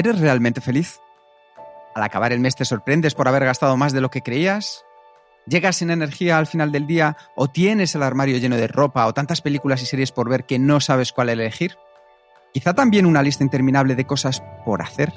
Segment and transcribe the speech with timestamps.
[0.00, 0.98] ¿Eres realmente feliz?
[1.94, 4.86] Al acabar el mes te sorprendes por haber gastado más de lo que creías
[5.46, 9.12] ¿Llegas sin energía al final del día o tienes el armario lleno de ropa o
[9.12, 11.76] tantas películas y series por ver que no sabes cuál elegir?
[12.54, 15.12] Quizá también una lista interminable de cosas por hacer.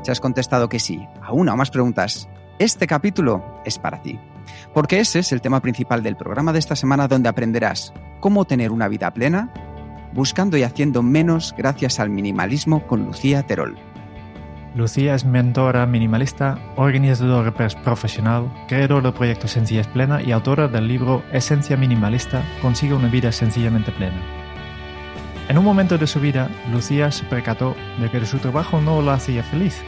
[0.00, 2.26] Si has contestado que sí a una o más preguntas,
[2.58, 4.18] este capítulo es para ti.
[4.72, 8.72] Porque ese es el tema principal del programa de esta semana donde aprenderás cómo tener
[8.72, 9.52] una vida plena,
[10.14, 13.89] buscando y haciendo menos gracias al minimalismo con Lucía Terol.
[14.76, 21.24] Lucía es mentora minimalista, organizadora profesional, creadora del proyecto Sencillez Plena y autora del libro
[21.32, 24.22] Esencia Minimalista, Consigue una vida sencillamente plena.
[25.48, 29.14] En un momento de su vida, Lucía se percató de que su trabajo no la
[29.14, 29.82] hacía feliz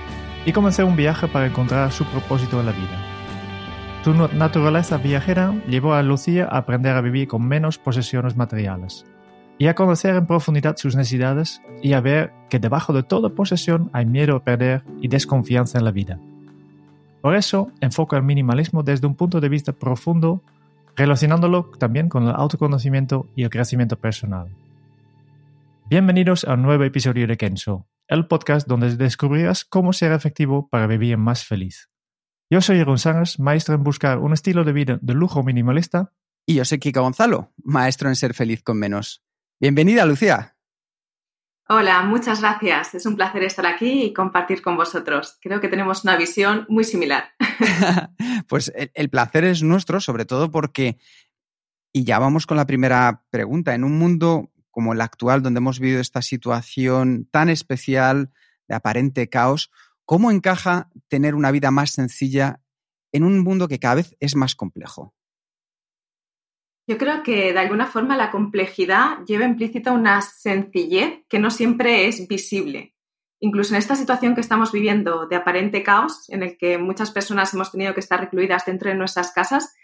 [0.44, 2.98] y comenzó un viaje para encontrar su propósito en la vida.
[4.02, 9.06] Su naturaleza viajera llevó a Lucía a aprender a vivir con menos posesiones materiales
[9.62, 13.90] y a conocer en profundidad sus necesidades y a ver que debajo de toda posesión
[13.92, 16.18] hay miedo a perder y desconfianza en la vida.
[17.20, 20.42] Por eso enfoca el minimalismo desde un punto de vista profundo,
[20.96, 24.48] relacionándolo también con el autoconocimiento y el crecimiento personal.
[25.88, 30.88] Bienvenidos a un nuevo episodio de Kenso, el podcast donde descubrirás cómo ser efectivo para
[30.88, 31.88] vivir más feliz.
[32.50, 36.10] Yo soy Jeroen Sangers, maestro en buscar un estilo de vida de lujo minimalista.
[36.44, 39.21] Y yo soy Kika Gonzalo, maestro en ser feliz con menos.
[39.62, 40.56] Bienvenida, Lucía.
[41.68, 42.96] Hola, muchas gracias.
[42.96, 45.38] Es un placer estar aquí y compartir con vosotros.
[45.40, 47.30] Creo que tenemos una visión muy similar.
[48.48, 50.98] pues el, placer es nuestro, sobre todo porque,
[51.92, 55.78] y ya vamos con la primera pregunta, en un mundo como el actual, donde hemos
[55.78, 58.32] vivido esta situación tan especial
[58.66, 59.70] de aparente caos,
[60.04, 62.60] ¿cómo encaja tener una vida más sencilla
[63.12, 65.14] en un mundo que cada vez es más complejo?
[66.86, 72.08] Yo creo que de alguna forma la complejidad lleva implícita una sencillez que no siempre
[72.08, 72.94] es visible.
[73.38, 77.52] Incluso en esta situación que estamos viviendo de aparente caos, en el que muchas personas
[77.54, 79.74] hemos tenido que estar recluidas dentro de nuestras casas,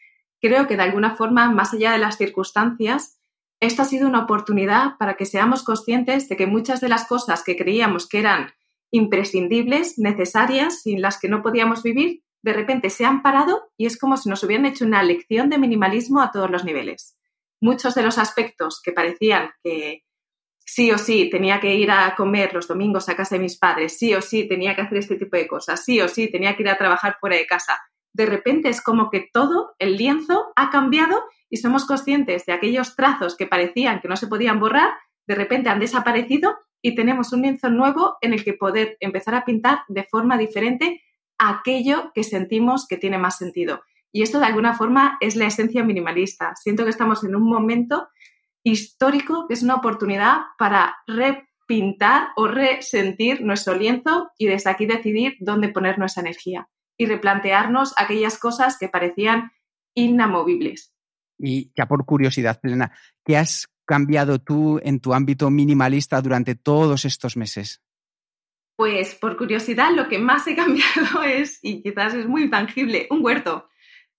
[0.40, 3.18] creo que de alguna forma, más allá de las circunstancias,
[3.60, 7.42] esta ha sido una oportunidad para que seamos conscientes de que muchas de las cosas
[7.42, 8.52] que creíamos que eran
[8.90, 13.98] imprescindibles, necesarias, sin las que no podíamos vivir, de repente se han parado y es
[13.98, 17.16] como si nos hubieran hecho una lección de minimalismo a todos los niveles.
[17.60, 20.04] Muchos de los aspectos que parecían que
[20.58, 23.98] sí o sí tenía que ir a comer los domingos a casa de mis padres,
[23.98, 26.62] sí o sí tenía que hacer este tipo de cosas, sí o sí tenía que
[26.62, 27.78] ir a trabajar fuera de casa,
[28.12, 32.96] de repente es como que todo el lienzo ha cambiado y somos conscientes de aquellos
[32.96, 34.92] trazos que parecían que no se podían borrar,
[35.26, 39.44] de repente han desaparecido y tenemos un lienzo nuevo en el que poder empezar a
[39.44, 41.00] pintar de forma diferente
[41.38, 43.82] aquello que sentimos que tiene más sentido.
[44.12, 46.54] Y esto de alguna forma es la esencia minimalista.
[46.56, 48.08] Siento que estamos en un momento
[48.62, 55.36] histórico que es una oportunidad para repintar o resentir nuestro lienzo y desde aquí decidir
[55.40, 59.52] dónde poner nuestra energía y replantearnos aquellas cosas que parecían
[59.94, 60.92] inamovibles.
[61.38, 62.92] Y ya por curiosidad plena,
[63.24, 67.80] ¿qué has cambiado tú en tu ámbito minimalista durante todos estos meses?
[68.78, 73.24] Pues por curiosidad, lo que más he cambiado es, y quizás es muy tangible, un
[73.24, 73.68] huerto.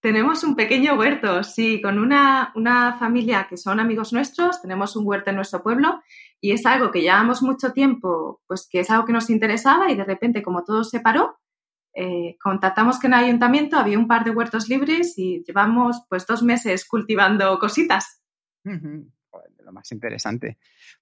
[0.02, 2.52] Tenemos un pequeño huerto, sí, con una,
[3.00, 6.02] familia que son amigos nuestros, tenemos un huerto en nuestro pueblo
[6.42, 9.96] y es algo que llevamos mucho tiempo, pues que es algo que nos interesaba y
[9.96, 11.40] de repente como todo se paró,
[11.94, 16.44] eh, contactamos con el ayuntamiento, había un par de huertos libres y llevamos pues dos
[16.44, 18.22] meses cultivando cositas.
[18.66, 20.58] lo más interesante.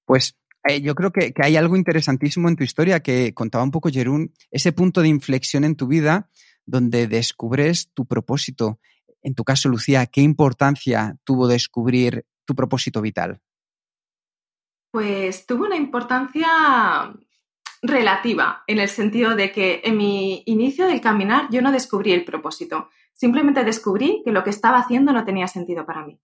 [0.06, 3.89] Pues eh, yo creo que, hay algo interesantísimo en tu historia que contaba un poco
[3.89, 6.29] Jerún, ese punto de inflexión en tu vida
[6.65, 8.79] donde descubres tu propósito.
[9.21, 13.41] En tu caso, Lucía, ¿qué importancia tuvo descubrir tu propósito vital?
[14.91, 16.47] Pues tuvo una importancia
[17.81, 22.25] relativa, en el sentido de que en mi inicio del caminar yo no descubrí el
[22.25, 26.19] propósito, simplemente descubrí que lo que estaba haciendo no tenía sentido para mí.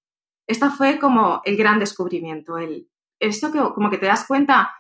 [0.48, 2.90] Esto fue como el gran descubrimiento, el
[3.28, 4.74] eso que como que te das cuenta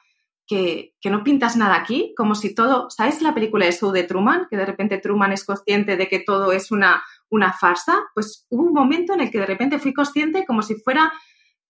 [0.48, 4.48] que, no pintas nada aquí, como si todo, ¿sabes la película de Show de Truman?
[4.50, 8.63] Que de repente Truman es consciente de que todo es una, una farsa, pues hubo
[8.63, 11.12] un momento en el que de repente fui consciente como si fuera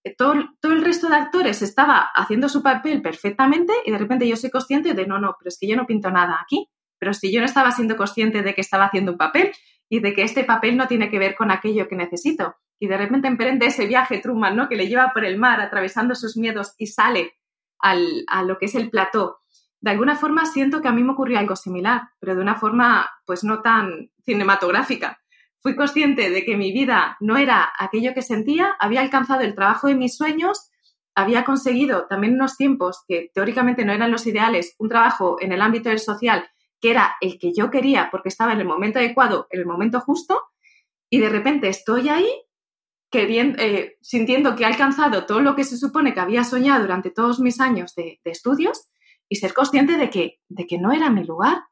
[0.02, 4.28] eh, todo, todo, el resto de actores estaba haciendo su papel perfectamente y de repente
[4.28, 6.68] yo soy consciente de no, no, pero es que yo no pinto nada aquí.
[6.98, 9.52] Pero si yo no estaba siendo consciente de que estaba haciendo un papel
[9.88, 12.56] y de que este papel no tiene que ver con aquello que necesito.
[12.78, 14.68] Y de repente emprende ese viaje Truman, ¿no?
[14.68, 17.34] Que le lleva por el mar atravesando sus miedos y sale
[17.78, 19.38] al, a lo que es el plató.
[19.80, 23.10] De alguna forma siento que a mí me ocurrió algo similar, pero de una forma
[23.26, 25.18] pues no tan cinematográfica
[25.64, 29.88] fui consciente de que mi vida no era aquello que sentía, había alcanzado el trabajo
[29.88, 30.70] de mis sueños,
[31.14, 35.62] había conseguido también unos tiempos que teóricamente no eran los ideales, un trabajo en el
[35.62, 36.46] ámbito del social
[36.82, 40.00] que era el que yo quería porque estaba en el momento adecuado, en el momento
[40.00, 40.42] justo,
[41.08, 42.30] y de repente estoy ahí
[43.22, 47.40] eh, sintiendo que he alcanzado todo lo que se supone que había soñado durante todos
[47.40, 48.88] mis años de, de estudios
[49.28, 51.64] y ser consciente de que, de que no era mi lugar,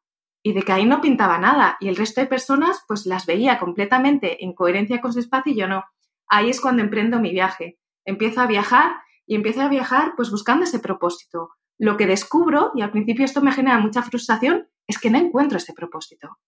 [0.43, 3.59] y de que ahí no pintaba nada y el resto de personas pues las veía
[3.59, 5.85] completamente en coherencia con su espacio y yo no.
[6.27, 7.79] Ahí es cuando emprendo mi viaje.
[8.05, 8.97] Empiezo a viajar
[9.27, 11.51] y empiezo a viajar pues buscando ese propósito.
[11.79, 15.59] Lo que descubro, y al principio esto me genera mucha frustración, es que no encuentro
[15.59, 16.39] ese propósito.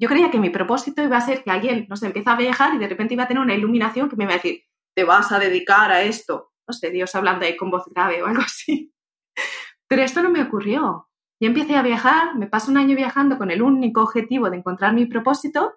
[0.00, 2.74] Yo creía que mi propósito iba a ser que alguien, no sé, empieza a viajar
[2.74, 4.62] y de repente iba a tener una iluminación que me iba a decir,
[4.94, 6.52] te vas a dedicar a esto.
[6.66, 8.94] No sé, Dios hablando ahí con voz grave o algo así.
[9.88, 11.10] Pero esto no me ocurrió.
[11.38, 14.94] Y empecé a viajar, me paso un año viajando con el único objetivo de encontrar
[14.94, 15.74] mi propósito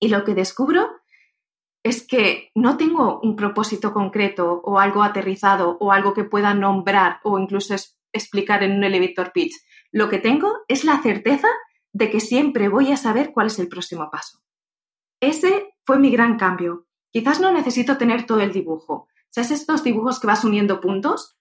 [0.00, 0.90] y lo que descubro
[1.84, 7.20] es que no tengo un propósito concreto o algo aterrizado o algo que pueda nombrar
[7.22, 7.76] o incluso
[8.12, 9.54] explicar en un elevator pitch.
[9.92, 11.48] Lo que tengo es la certeza
[11.96, 14.40] de que siempre voy a saber cuál es el próximo paso.
[15.20, 16.86] Ese fue mi gran cambio.
[17.10, 19.08] Quizás no necesito tener todo el dibujo.
[19.30, 21.36] ¿Sabes estos dibujos que vas uniendo puntos?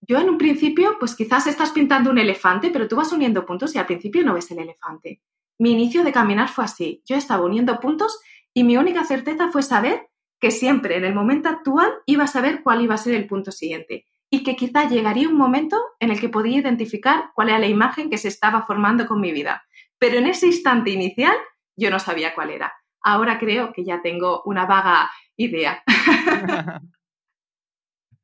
[0.00, 3.74] yo en un principio, pues quizás estás pintando un elefante, pero tú vas uniendo puntos
[3.74, 5.22] y al principio no ves el elefante.
[5.58, 7.02] Mi inicio de caminar fue así.
[7.04, 8.20] Yo estaba uniendo puntos
[8.54, 10.08] y mi única certeza fue saber
[10.40, 13.50] que siempre en el momento actual iba a saber cuál iba a ser el punto
[13.50, 17.66] siguiente y que quizá llegaría un momento en el que podía identificar cuál era la
[17.66, 19.64] imagen que se estaba formando con mi vida.
[19.98, 21.34] Pero en ese instante inicial
[21.76, 22.72] yo no sabía cuál era.
[23.02, 25.82] Ahora creo que ya tengo una vaga idea.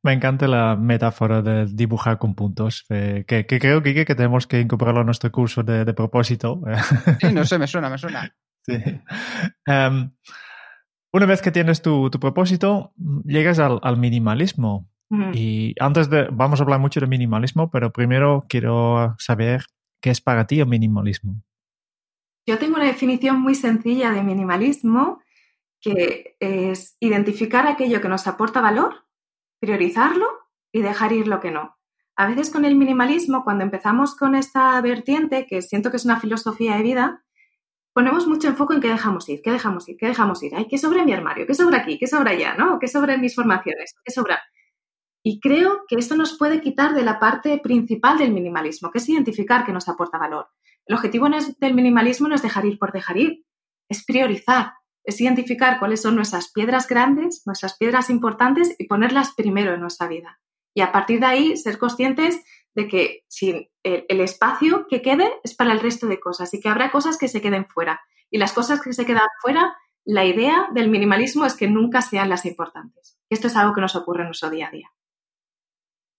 [0.02, 4.60] Me encanta la metáfora de dibujar con puntos, eh, que, creo que, que tenemos que
[4.60, 6.60] incorporarlo a nuestro curso de, propósito.
[7.20, 8.36] Sí, no sé, me suena, me suena.
[8.66, 8.74] Sí.
[9.64, 10.10] Em,
[11.10, 12.92] una vez que tienes tu, propósito,
[13.24, 14.90] llegas al, minimalismo.
[15.32, 19.64] Y antes de, vamos a hablar mucho de minimalismo, pero primero quiero saber
[20.02, 21.40] qué es para ti el minimalismo.
[22.46, 25.22] Yo tengo una definición muy sencilla de minimalismo,
[25.80, 29.04] que es identificar aquello que nos aporta valor
[29.64, 30.26] priorizarlo
[30.72, 31.76] y dejar ir lo que no.
[32.16, 36.20] A veces con el minimalismo, cuando empezamos con esta vertiente, que siento que es una
[36.20, 37.24] filosofía de vida,
[37.92, 40.54] ponemos mucho enfoque en qué dejamos ir, qué dejamos ir, qué dejamos ir.
[40.54, 41.46] Ay, ¿qué sobra mi armario?
[41.46, 41.98] ¿Qué sobra aquí?
[41.98, 42.54] ¿Qué sobra allá?
[42.56, 42.78] ¿No?
[42.78, 43.94] ¿Qué sobra en mis formaciones?
[44.04, 44.40] ¿Qué sobra?
[45.24, 49.08] Y creo que esto nos puede quitar de la parte principal del minimalismo, que es
[49.08, 50.48] identificar qué nos aporta valor.
[50.86, 51.28] El objetivo
[51.58, 53.44] del minimalismo no es dejar ir por dejar ir,
[53.88, 59.74] es priorizar, es identificar cuáles son nuestras piedras grandes, nuestras piedras importantes y ponerlas primero
[59.74, 60.40] en nuestra vida.
[60.74, 62.42] Y a partir de ahí ser conscientes
[62.74, 66.68] de que si el, espacio que quede es para el resto de cosas y que
[66.68, 68.00] habrá cosas que se queden fuera.
[68.30, 72.28] Y las cosas que se quedan fuera, la idea del minimalismo es que nunca sean
[72.28, 73.16] las importantes.
[73.30, 74.90] Esto es algo que nos ocurre en nuestro día a día.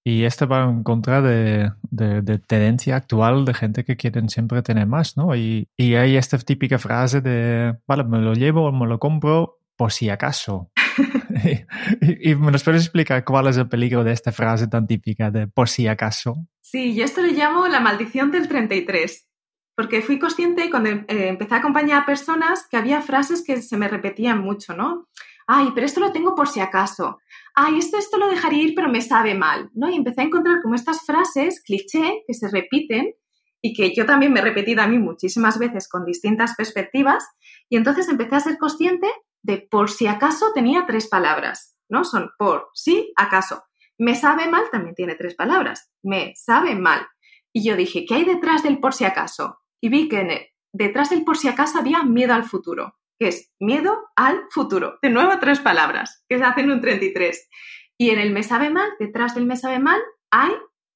[0.08, 4.86] Y esto va en contra de, de, tendencia actual de gente que quieren siempre tener
[4.86, 5.36] más, ¿no?
[5.36, 9.92] Y, y, hay esta típica frase de, vale, me lo llevo, me lo compro por
[9.92, 10.70] si acaso.
[12.02, 15.32] y, y, me nos puedes explicar cuál es el peligro de esta frase tan típica
[15.32, 16.36] de por si acaso.
[16.62, 19.28] Sí, yo esto le llamo la maldición del 33,
[19.76, 23.76] porque fui consciente cuando eh, empecé a acompañar a personas que había frases que se
[23.76, 25.08] me repetían mucho, ¿no?
[25.48, 27.20] Ay, pero esto lo tengo por si acaso
[27.56, 29.90] ay, esto, esto lo dejaría ir, pero me sabe mal, ¿no?
[29.90, 33.14] Y empecé a encontrar como estas frases cliché que se repiten
[33.62, 37.26] y que yo también me he repetido a mí muchísimas veces con distintas perspectivas
[37.70, 39.08] y entonces empecé a ser consciente
[39.42, 42.04] de por si acaso tenía tres palabras, ¿no?
[42.04, 43.64] Son por si acaso.
[43.98, 45.90] Me sabe mal también tiene tres palabras.
[46.04, 47.08] Me sabe mal.
[47.54, 49.60] Y yo dije, ¿qué hay detrás del por si acaso?
[49.80, 53.98] Y vi que detrás del por si acaso había miedo al futuro que es miedo
[54.16, 54.98] al futuro.
[55.02, 57.50] De nuevo, tres palabras, que se hacen un 33.
[57.98, 60.52] Y en el me sabe mal, detrás del me sabe mal, hay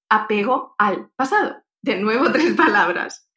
[0.09, 1.63] apego al pasado.
[1.81, 3.29] De nuevo, tres palabras.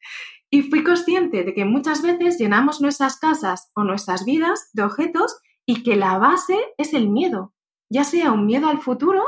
[0.49, 5.39] Y fui consciente de que muchas veces llenamos nuestras casas o nuestras vidas de objetos
[5.65, 7.53] y que la base es el miedo,
[7.89, 9.23] ya sea un miedo al futuro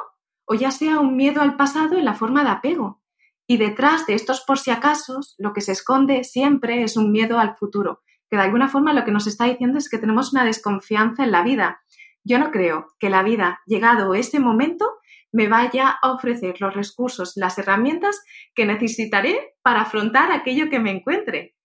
[0.47, 3.01] o ya sea un miedo al pasado en la forma de apego.
[3.47, 7.39] Y detrás de estos por si acaso, lo que se esconde siempre es un miedo
[7.39, 10.45] al futuro que de alguna forma lo que nos está diciendo es que tenemos una
[10.45, 11.81] desconfianza en la vida.
[12.23, 14.95] Yo no creo que la vida, llegado ese momento,
[15.31, 18.23] me vaya a ofrecer los recursos, las herramientas
[18.55, 21.55] que necesitaré para afrontar aquello que me encuentre.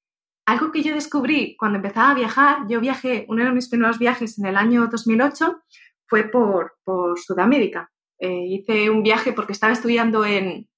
[0.45, 4.39] Algo que yo descubrí cuando empezaba a viajar, yo viajé, uno de mis primeros viajes
[4.39, 5.63] en el año 2008
[6.09, 6.75] fue por,
[7.15, 7.93] Sudamérica.
[8.19, 10.69] Eh, hice un viaje porque estaba estudiando en,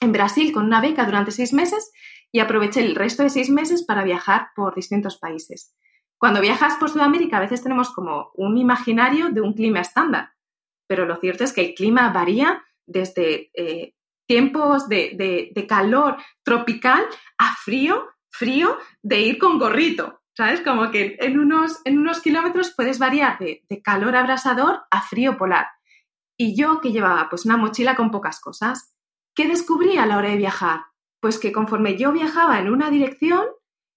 [0.00, 1.90] en Brasil con una beca durante seis meses
[2.36, 5.74] y aproveché el resto de seis meses para viajar por distintos países.
[6.18, 10.34] Cuando viajas por Sudamérica a veces tenemos como un imaginario de un clima estándar,
[10.86, 13.94] pero lo cierto es que el clima varía desde eh,
[14.26, 17.06] tiempos de, calor tropical
[17.38, 20.60] a frío, frío de ir con gorrito, ¿sabes?
[20.60, 25.38] Como que en unos, en unos kilómetros puedes variar de, de calor abrasador a frío
[25.38, 25.68] polar.
[26.36, 28.94] Y yo que llevaba pues una mochila con pocas cosas,
[29.34, 30.80] ¿qué descubrí a la hora de viajar?
[31.26, 33.42] Pues que conforme yo viajaba en una dirección,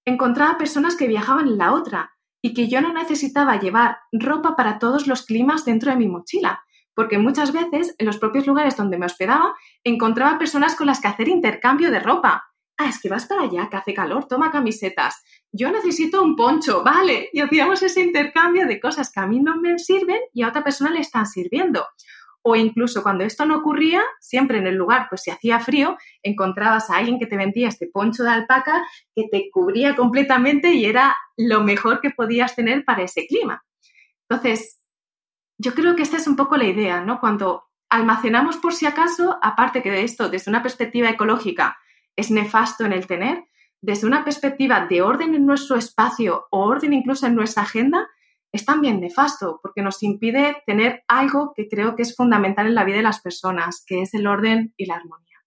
[0.03, 4.79] encontraba personas que viajaban en la otra y que yo no necesitaba llevar ropa para
[4.79, 6.63] todos los climas dentro de mi mochila,
[6.95, 11.07] porque muchas veces en los propios lugares donde me hospedaba encontraba personas con las que
[11.07, 12.45] hacer intercambio de ropa.
[12.79, 15.23] Ah, es que vas para allá, que hace calor, toma camisetas.
[15.51, 17.29] Yo necesito un poncho, vale.
[17.31, 20.63] Y hacíamos ese intercambio de cosas que a mí no me sirven y a otra
[20.63, 21.85] persona le están sirviendo
[22.41, 26.89] o incluso cuando esto no ocurría, siempre en el lugar, pues si hacía frío, encontrabas
[26.89, 31.15] a alguien que te vendía este poncho de alpaca que te cubría completamente y era
[31.37, 33.63] lo mejor que podías tener para ese clima.
[34.29, 34.79] Entonces,
[35.57, 37.19] yo creo que esta es un poco la idea, ¿no?
[37.19, 41.77] Cuando almacenamos por si acaso, aparte que de esto, desde una perspectiva ecológica,
[42.15, 43.45] es nefasto en el tener,
[43.81, 48.07] desde una perspectiva de orden en nuestro espacio o orden incluso en nuestra agenda,
[48.51, 52.83] es también nefasto porque nos impide tener algo que creo que es fundamental en la
[52.83, 55.37] vida de las personas, que es el orden y la armonía.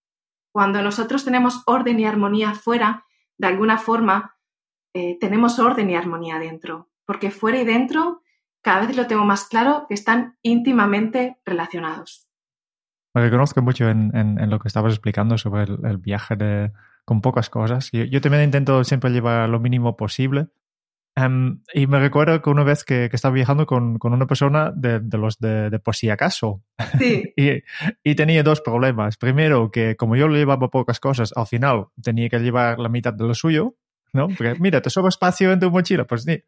[0.51, 3.05] Cuando nosotros tenemos orden y armonía fuera,
[3.37, 4.37] de alguna forma,
[4.93, 8.21] eh, tenemos orden y armonía dentro, porque fuera y dentro
[8.61, 12.29] cada vez lo tengo más claro que están íntimamente relacionados.
[13.13, 16.71] Me reconozco mucho en, lo que estabas explicando sobre el, viaje de,
[17.05, 17.89] con pocas cosas.
[17.91, 20.47] Yo, yo, también intento siempre llevar lo mínimo posible,
[21.15, 24.71] Em, y me recuerdo que una vez que, que estaba viajando con, con, una persona
[24.75, 26.63] de, de los de, de, por si acaso.
[26.97, 27.33] Sí.
[27.37, 27.63] y,
[28.03, 29.17] y, tenía dos problemas.
[29.17, 33.13] Primero, que como yo le llevaba pocas cosas, al final tenía que llevar la mitad
[33.13, 33.75] de lo suyo.
[34.13, 34.27] ¿no?
[34.27, 36.43] Porque mira, te sobra espacio en tu mochila, pues sí,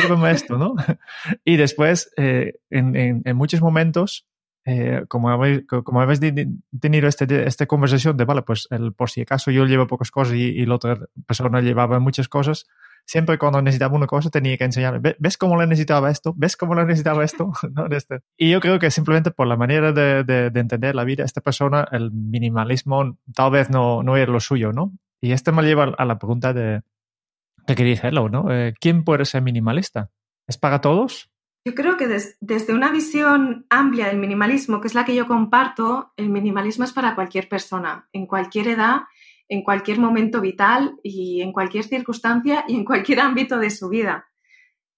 [0.00, 0.76] llévame esto, ¿no?
[1.44, 4.28] y después, eh, en, en, en, muchos momentos,
[4.64, 9.22] eh, como habéis, como habéis tenido este, esta conversación de, vale, pues el, por si
[9.22, 12.68] acaso yo llevo pocas cosas y, y la otra persona llevaba muchas cosas,
[13.04, 16.34] siempre cuando necesitaba una cosa tenía que enseñar, ¿ves cómo le necesitaba esto?
[16.36, 17.52] ¿Ves cómo le necesitaba esto?
[17.72, 17.86] ¿No?
[17.86, 18.20] Este.
[18.36, 21.86] Y yo creo que simplemente por la manera de, de, entender la vida, esta persona,
[21.92, 24.92] el minimalismo tal vez no, no era lo suyo, ¿no?
[25.20, 26.82] Y esto me lleva a la pregunta de,
[27.66, 28.52] que quería hacerlo, ¿no?
[28.52, 30.10] Eh, ¿Quién puede ser minimalista?
[30.46, 31.30] ¿Es para todos?
[31.64, 36.12] Yo creo que desde una visión amplia del minimalismo, que es la que yo comparto,
[36.16, 39.02] el minimalismo es para cualquier persona, en cualquier edad
[39.50, 44.28] en cualquier momento vital y en cualquier circunstancia y en cualquier ámbito de su vida.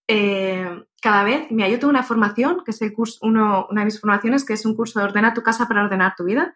[0.07, 0.69] Eh,
[1.01, 4.45] cada vez, mira, yo tengo una formación, que es el curso, una de mis formaciones,
[4.45, 6.55] que es un curso de Ordena tu casa para ordenar tu vida.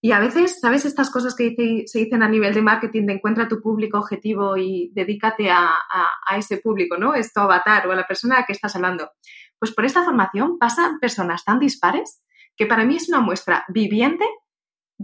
[0.00, 1.54] Y a veces, ¿sabes estas cosas que
[1.86, 5.68] se dicen a nivel de marketing de encuentra tu público objetivo y dedícate a,
[6.26, 7.14] a, ese público, ¿no?
[7.14, 9.10] Es tu avatar o a la persona a la que estás hablando.
[9.58, 12.22] Pues por esta formación pasan personas tan dispares
[12.56, 14.24] que para mí es una muestra viviente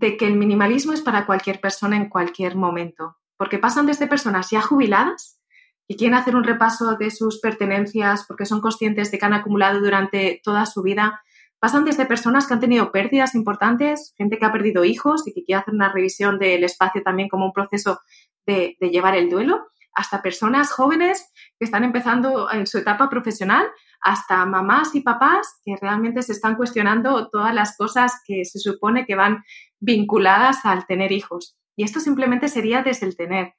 [0.00, 4.48] de que el minimalismo es para cualquier persona en cualquier momento, porque pasan desde personas
[4.50, 5.38] ya jubiladas
[5.86, 9.78] y quieren hacer un repaso de sus pertenencias porque son conscientes de que han acumulado
[9.80, 11.20] durante toda su vida,
[11.58, 15.44] pasan desde personas que han tenido pérdidas importantes, gente que ha perdido hijos y que
[15.44, 18.00] quiere hacer una revisión del espacio también como un proceso
[18.46, 23.66] de, de llevar el duelo, hasta personas jóvenes que están empezando en su etapa profesional
[24.00, 29.04] hasta mamás y papás que realmente se están cuestionando todas las cosas que se supone
[29.04, 29.44] que van
[29.80, 31.56] vinculadas al tener hijos.
[31.76, 33.54] Y esto simplemente sería desde el tener.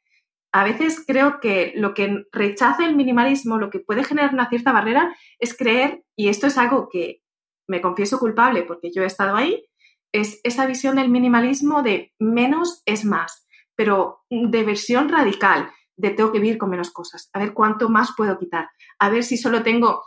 [0.54, 4.72] A veces creo que lo que rechaza el minimalismo, lo que puede generar una cierta
[4.72, 7.22] barrera, es creer, y esto es algo que
[7.68, 9.66] me confieso culpable porque yo he estado ahí,
[10.13, 16.32] es esa visión del minimalismo de menos es más, pero de versión radical, de tengo
[16.32, 19.63] que vivir con menos cosas, a ver cuánto más puedo quitar, a ver si solo
[19.63, 20.04] tengo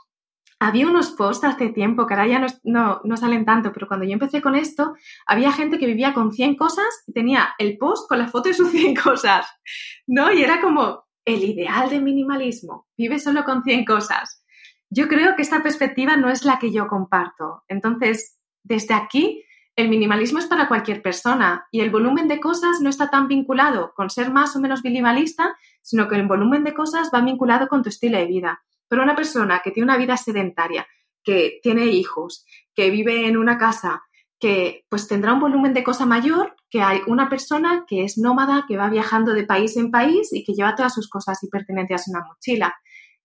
[0.66, 4.12] había unos posts hace tiempo, que ahora ya no, no, salen tanto, pero cuando yo
[4.12, 4.94] empecé con esto,
[5.26, 8.54] había gente que vivía con 100 cosas y tenía el post con la foto de
[8.54, 9.47] sus 100 cosas,
[10.06, 10.33] ¿no?
[10.33, 14.44] Y era como el ideal de minimalismo, vive solo con 100 cosas.
[14.90, 17.64] Yo creo que esta perspectiva no es la que yo comparto.
[17.68, 19.44] Entonces, desde aquí,
[19.76, 23.92] El minimalismo es para cualquier persona y el volumen de cosas no está tan vinculado
[23.97, 27.83] con ser más o menos minimalista, sino que el volumen de cosas va vinculado con
[27.83, 28.62] tu estilo de vida.
[28.88, 30.86] Pero una persona que tiene una vida sedentaria,
[31.22, 34.02] que tiene hijos, que vive en una casa,
[34.38, 38.64] que pues tendrá un volumen de cosa mayor que hay una persona que es nómada,
[38.66, 42.08] que va viajando de país en país y que lleva todas sus cosas y pertenencias
[42.08, 42.74] en una mochila.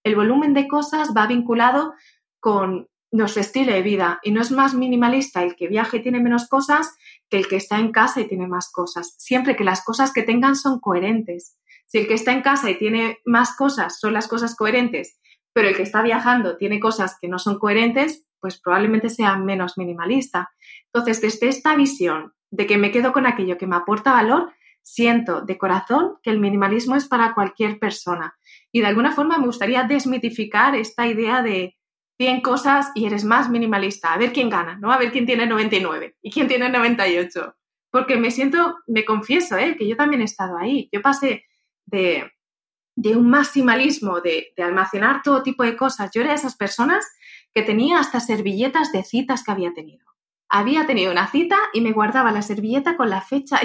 [0.04, 1.94] El volumen de cosas va vinculado
[2.40, 6.20] con nuestro estilo de vida y no es más minimalista el que viaje y tiene
[6.20, 6.96] menos cosas
[7.28, 9.16] que el que está en casa y tiene más cosas.
[9.18, 11.58] Siempre que las cosas que tengan son coherentes.
[11.88, 15.20] Si el que está en casa y tiene más cosas son las cosas coherentes,
[15.54, 19.78] pero el que está viajando tiene cosas que no son coherentes, pues probablemente sea menos
[19.78, 20.52] minimalista.
[20.86, 25.42] Entonces, desde esta visión de que me quedo con aquello que me aporta valor, siento
[25.42, 28.38] de corazón que el minimalismo es para cualquier persona.
[28.72, 31.78] Y de alguna forma me gustaría desmitificar esta idea de
[32.18, 34.14] 100 cosas y eres más minimalista.
[34.14, 34.92] A ver quién gana, ¿no?
[34.92, 37.56] A ver quién tiene 99 y quién tiene 98.
[37.92, 39.76] Porque me siento, me confieso, ¿eh?
[39.78, 40.90] que yo también he estado ahí.
[40.92, 41.46] Yo pasé
[41.86, 42.32] de,
[43.16, 46.12] un maximalismo, de, de almacenar todo tipo de cosas.
[46.14, 47.06] Yo era de esas personas
[47.54, 50.06] que tenía hasta servilletas de citas que había tenido.
[50.50, 53.60] Había tenido una cita y me guardaba la servilleta con la fecha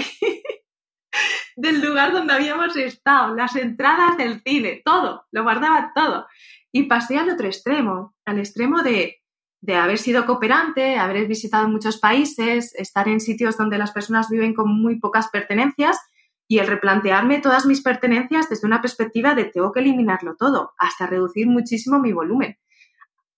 [1.56, 6.26] del lugar donde habíamos estado, las entradas del cine, todo, lo guardaba todo.
[6.72, 9.22] Y pasé al otro extremo, al extremo de,
[9.60, 14.54] de haber sido cooperante, haber visitado muchos países, estar en sitios donde las personas viven
[14.54, 15.98] con muy pocas pertenencias
[16.46, 21.06] y el replantearme todas mis pertenencias desde una perspectiva de tengo que eliminarlo todo, hasta
[21.06, 22.58] reducir muchísimo mi volumen.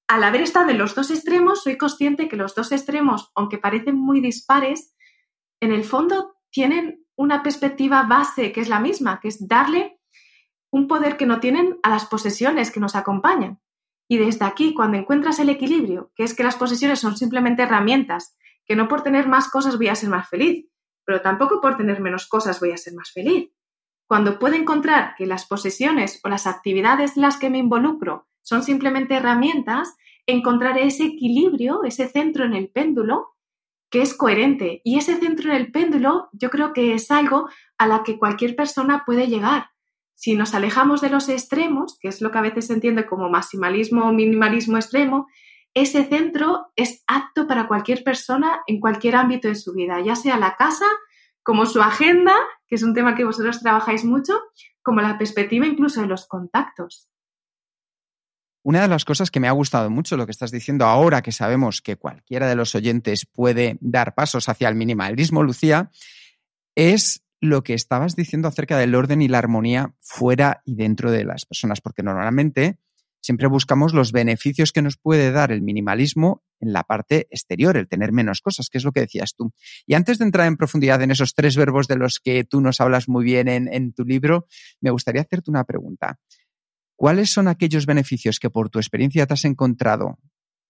[0.08, 3.96] Al haber estado en los dos extremos, soy consciente que los dos extremos, aunque parecen
[3.96, 4.94] muy dispares,
[5.60, 9.98] en el fondo tienen una perspectiva base que es la misma, que es darle
[10.70, 13.60] un poder que no tienen a las posesiones que nos acompañan.
[14.08, 18.36] Y desde aquí, cuando encuentras el equilibrio, que es que las posesiones son simplemente herramientas,
[18.64, 20.66] que no por tener más cosas voy a ser más feliz,
[21.06, 23.50] pero tampoco por tener menos cosas voy a ser más feliz.
[24.06, 28.62] Cuando puedo encontrar que las posesiones o las actividades en las que me involucro son
[28.62, 29.96] simplemente herramientas,
[30.26, 33.36] encontraré ese equilibrio, ese centro en el péndulo
[33.90, 34.82] que es coherente.
[34.84, 38.54] Y ese centro en el péndulo yo creo que es algo a la que cualquier
[38.54, 39.71] persona puede llegar
[40.16, 43.28] si nos alejamos de los extremos, que es lo que a veces se entiende como
[43.28, 45.28] maximalismo o minimalismo extremo,
[45.76, 50.39] ese centro es apto para cualquier persona en cualquier ámbito de su vida, ya sea
[50.39, 50.86] la casa,
[51.43, 52.32] como su agenda,
[52.67, 54.41] que es un tema que vosotros trabajáis mucho,
[54.82, 57.10] como la perspectiva incluso de los contactos.
[58.62, 61.30] Una de las cosas que me ha gustado mucho lo que estás diciendo ahora que
[61.30, 65.91] sabemos que cualquiera de los oyentes puede dar pasos hacia el minimalismo, Lucía,
[66.75, 71.25] es lo que estabas diciendo acerca del orden y la armonía fuera y dentro de
[71.25, 72.78] las personas, porque normalmente
[73.26, 77.89] siempre buscamos los beneficios que nos puede dar el minimalismo en la parte exterior, el
[77.89, 79.52] tener menos cosas, que es lo que decías tú.
[79.84, 82.80] Y antes de entrar en profundidad en esos tres verbos de los que tú nos
[82.80, 84.47] hablas muy bien en, tu libro,
[84.80, 86.21] me gustaría hacerte una pregunta.
[86.95, 90.19] ¿Cuáles son aquellos beneficios que por tu experiencia te has encontrado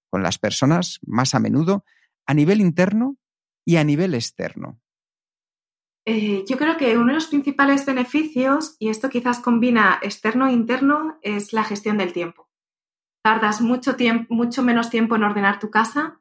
[0.08, 1.84] con las personas más a menudo
[2.24, 3.18] a nivel interno
[3.66, 4.80] y a nivel externo?
[6.06, 10.52] Eh, yo creo que uno de los principales beneficios, y esto quizás combina externo e
[10.52, 12.45] interno, es la gestión del tiempo.
[13.26, 16.20] Tardas mucho, tiempo, mucho menos tiempo en ordenar tu casa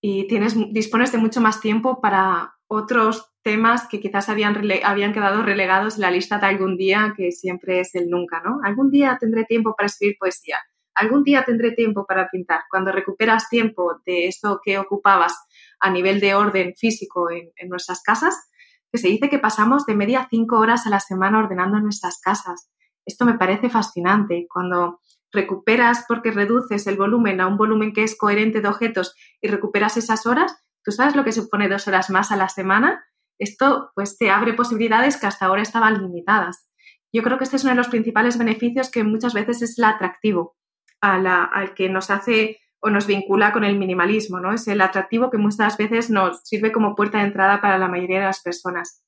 [0.00, 5.42] y tienes, dispones de mucho más tiempo para otros temas que quizás habían, habían quedado
[5.42, 8.58] relegados en la lista de algún día, que siempre es el nunca, ¿no?
[8.64, 10.56] Algún día tendré tiempo para escribir poesía,
[10.94, 12.62] algún día tendré tiempo para pintar.
[12.70, 15.38] Cuando recuperas tiempo de eso que ocupabas
[15.78, 18.50] a nivel de orden físico en, en nuestras casas,
[18.90, 22.70] que se dice que pasamos de media cinco horas a la semana ordenando nuestras casas.
[23.04, 24.46] Esto me parece fascinante.
[24.48, 25.00] Cuando
[25.32, 29.96] recuperas porque reduces el volumen a un volumen que es coherente de objetos y recuperas
[29.96, 33.04] esas horas, ¿tú sabes lo que supone dos horas más a la semana?
[33.38, 36.68] Esto pues te abre posibilidades que hasta ahora estaban limitadas.
[37.12, 39.84] Yo creo que este es uno de los principales beneficios que muchas veces es el
[39.84, 40.56] atractivo
[41.00, 44.52] al que nos hace o nos vincula con el minimalismo, ¿no?
[44.52, 48.20] Es el atractivo que muchas veces nos sirve como puerta de entrada para la mayoría
[48.20, 49.02] de las personas.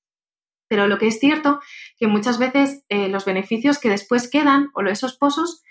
[0.69, 1.61] Pero lo que es cierto
[1.99, 5.63] que muchas veces eh, los beneficios que después quedan o esos pozos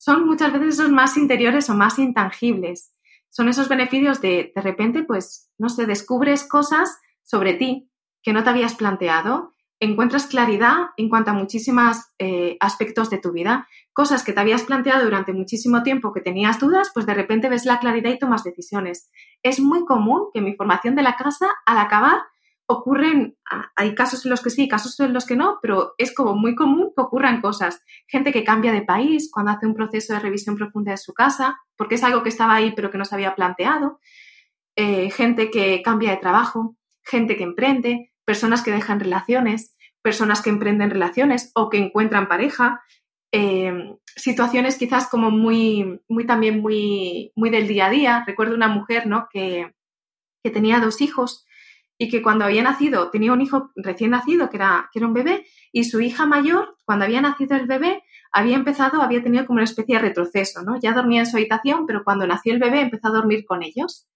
[0.00, 2.94] son muchas veces esos más interiores o más intangibles.
[3.28, 7.90] Son esos beneficios de de repente, pues, no sé, descubres cosas sobre ti
[8.22, 13.32] que no te habías planteado encuentras claridad en cuanto a muchísimos eh, aspectos de tu
[13.32, 13.66] vida.
[13.92, 17.66] Cosas que te habías planteado durante muchísimo tiempo que tenías dudas, pues de repente ves
[17.66, 19.10] la claridad y tomas decisiones.
[19.42, 22.20] Es muy común que mi formación de la casa, al acabar,
[22.70, 23.36] ocurren,
[23.76, 26.54] hay casos en los que sí, casos en los que no, pero es como muy
[26.54, 27.82] común que ocurran cosas.
[28.06, 31.58] Gente que cambia de país cuando hace un proceso de revisión profunda de su casa,
[31.76, 33.98] porque es algo que estaba ahí pero que no se había planteado.
[34.76, 40.50] eh, gente que cambia de trabajo, gente que emprende, personas que dejan relaciones, personas que
[40.50, 42.80] emprenden relaciones o que encuentran pareja,
[43.32, 48.24] eh, situaciones quizás como muy, muy también muy, muy del día a día.
[48.26, 49.28] Recuerdo una mujer, ¿no?
[49.30, 49.72] Que,
[50.42, 51.46] que tenía dos hijos
[52.02, 55.12] y que cuando había nacido, tenía un hijo recién nacido, que era, que era un
[55.12, 59.58] bebé, y su hija mayor, cuando había nacido el bebé, había empezado, había tenido como
[59.58, 60.80] una especie de retroceso, ¿no?
[60.80, 64.08] Ya dormía en su habitación, pero cuando nació el bebé empezó a dormir con ellos.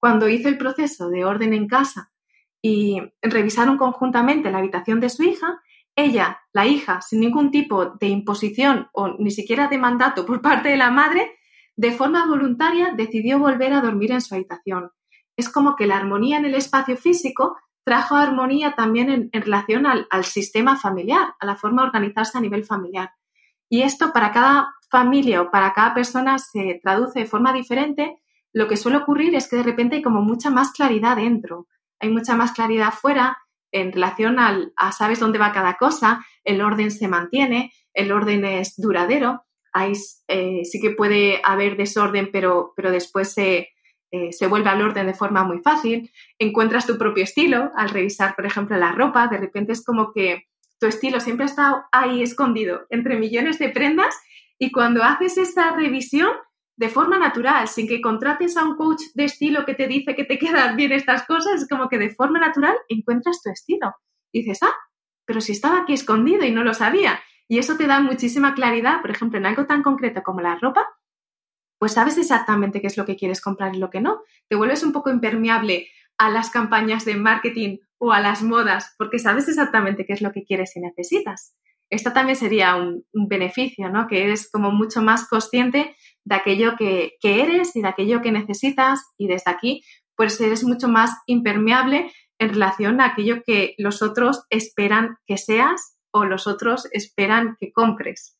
[0.00, 2.10] Cuando hizo el proceso de orden en casa
[2.62, 5.60] y revisaron conjuntamente la habitación de su hija,
[5.94, 10.70] ella, la hija, sin ningún tipo de imposición o ni siquiera de mandato por parte
[10.70, 11.32] de la madre,
[11.76, 14.90] de forma voluntaria decidió volver a dormir en su habitación.
[15.36, 20.24] Es como que la armonía en el espacio físico trajo armonía también en, relación al,
[20.24, 23.12] sistema familiar, a la forma de organizarse a nivel familiar.
[23.68, 28.16] Y esto para cada familia o para cada persona se traduce de forma diferente.
[28.52, 31.68] Lo que suele ocurrir es que de repente hay como mucha más claridad dentro
[32.00, 33.38] hay mucha más claridad fuera
[33.72, 38.44] en relación al, a sabes dónde va cada cosa, el orden se mantiene, el orden
[38.44, 39.92] es duradero, hay,
[40.28, 43.68] eh, sí que puede haber desorden, pero, pero después se,
[44.16, 48.34] eh, se vuelve al orden de forma muy fácil, encuentras tu propio estilo al revisar,
[48.34, 50.46] por ejemplo, la ropa, de repente es como que
[50.78, 54.14] tu estilo siempre ha estado ahí escondido entre millones de prendas
[54.58, 56.30] y cuando haces esa revisión
[56.76, 60.24] de forma natural, sin que contrates a un coach de estilo que te dice que
[60.24, 63.94] te quedan bien estas cosas, es como que de forma natural encuentras tu estilo.
[64.32, 64.74] Y dices, ah,
[65.24, 67.20] pero si estaba aquí escondido y no lo sabía.
[67.48, 70.86] Y eso te da muchísima claridad, por ejemplo, en algo tan concreto como la ropa,
[71.78, 74.20] pues sabes exactamente qué es lo que quieres comprar y lo que no.
[74.48, 79.18] Te vuelves un poco impermeable a las campañas de marketing o a las modas porque
[79.18, 81.54] sabes exactamente qué es lo que quieres y necesitas.
[81.88, 84.08] Esto también sería un, beneficio, ¿no?
[84.08, 89.00] Que eres como mucho más consciente de aquello que, eres y de aquello que necesitas
[89.16, 89.82] y desde aquí
[90.16, 95.98] pues eres mucho más impermeable en relación a aquello que los otros esperan que seas
[96.10, 98.35] o los otros esperan que compres.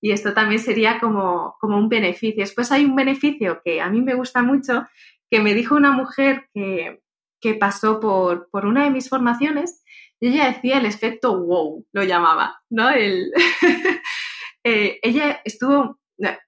[0.00, 2.42] Y esto también sería como, como un beneficio.
[2.42, 4.86] Después hay un beneficio que a mí me gusta mucho,
[5.30, 7.00] que me dijo una mujer que,
[7.40, 9.82] que pasó por, por, una de mis formaciones
[10.20, 12.90] y ella decía el efecto wow, lo llamaba, ¿no?
[12.90, 13.32] El,
[14.64, 15.98] eh, ella estuvo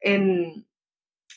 [0.01, 0.67] en,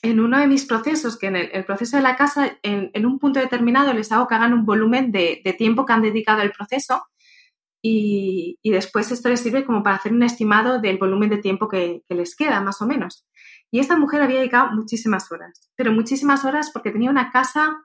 [0.01, 3.39] en uno de mis procesos, que en el, proceso de la casa, en, un punto
[3.39, 7.05] determinado les hago que hagan un volumen de, tiempo que han dedicado al proceso
[7.81, 12.03] y, después esto les sirve como para hacer un estimado del volumen de tiempo que,
[12.09, 13.25] les queda, más o menos.
[13.71, 17.77] Y esta mujer había dedicado muchísimas horas, pero muchísimas horas porque tenía una casa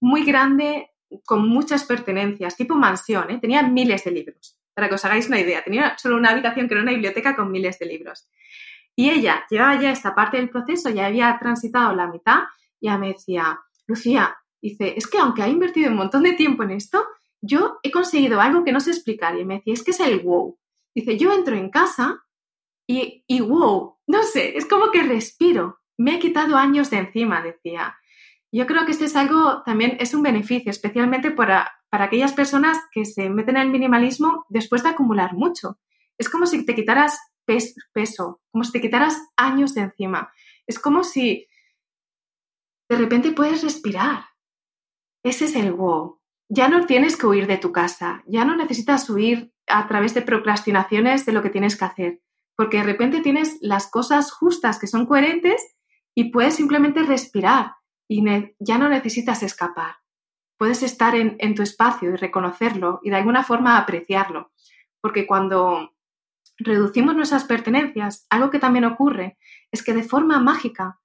[0.00, 0.90] muy grande
[1.24, 3.38] con muchas pertenencias, tipo mansión, ¿eh?
[3.40, 5.62] tenía miles de libros, para que os hagáis una idea.
[5.62, 8.28] Tenía solo una habitación que era una biblioteca con miles de libros.
[8.96, 12.44] Y ella llevaba ya esta parte del proceso, ya había transitado la mitad,
[12.80, 16.72] y me decía, Lucía, dice, es que aunque ha invertido un montón de tiempo en
[16.72, 17.04] esto,
[17.44, 19.38] yo he conseguido algo que no sé explicar.
[19.38, 20.58] Y me decía, es que es el wow.
[20.94, 22.24] Dice, yo entro en casa
[22.86, 25.80] y, y wow, no sé, es como que respiro.
[25.98, 27.96] Me he quitado años de encima, decía.
[28.52, 32.78] Yo creo que este es algo, también es un beneficio, especialmente para, para aquellas personas
[32.92, 35.78] que se meten en el minimalismo después de acumular mucho.
[36.18, 40.32] Es como si te quitaras peso, como si te quitaras años de encima.
[40.66, 41.46] Es como si
[42.88, 44.24] de repente puedes respirar.
[45.24, 46.20] Ese es el wow.
[46.48, 50.22] Ya no tienes que huir de tu casa, ya no necesitas huir a través de
[50.22, 52.20] procrastinaciones de lo que tienes que hacer,
[52.56, 55.76] porque de repente tienes las cosas justas que son coherentes
[56.14, 57.72] y puedes simplemente respirar
[58.08, 58.22] y
[58.58, 59.96] ya no necesitas escapar.
[60.58, 64.52] Puedes estar en, en tu espacio y reconocerlo y de alguna forma apreciarlo,
[65.00, 65.94] porque cuando
[66.58, 69.38] reducimos nuestras pertenencias, algo que también ocurre
[69.72, 71.00] es que de forma mágica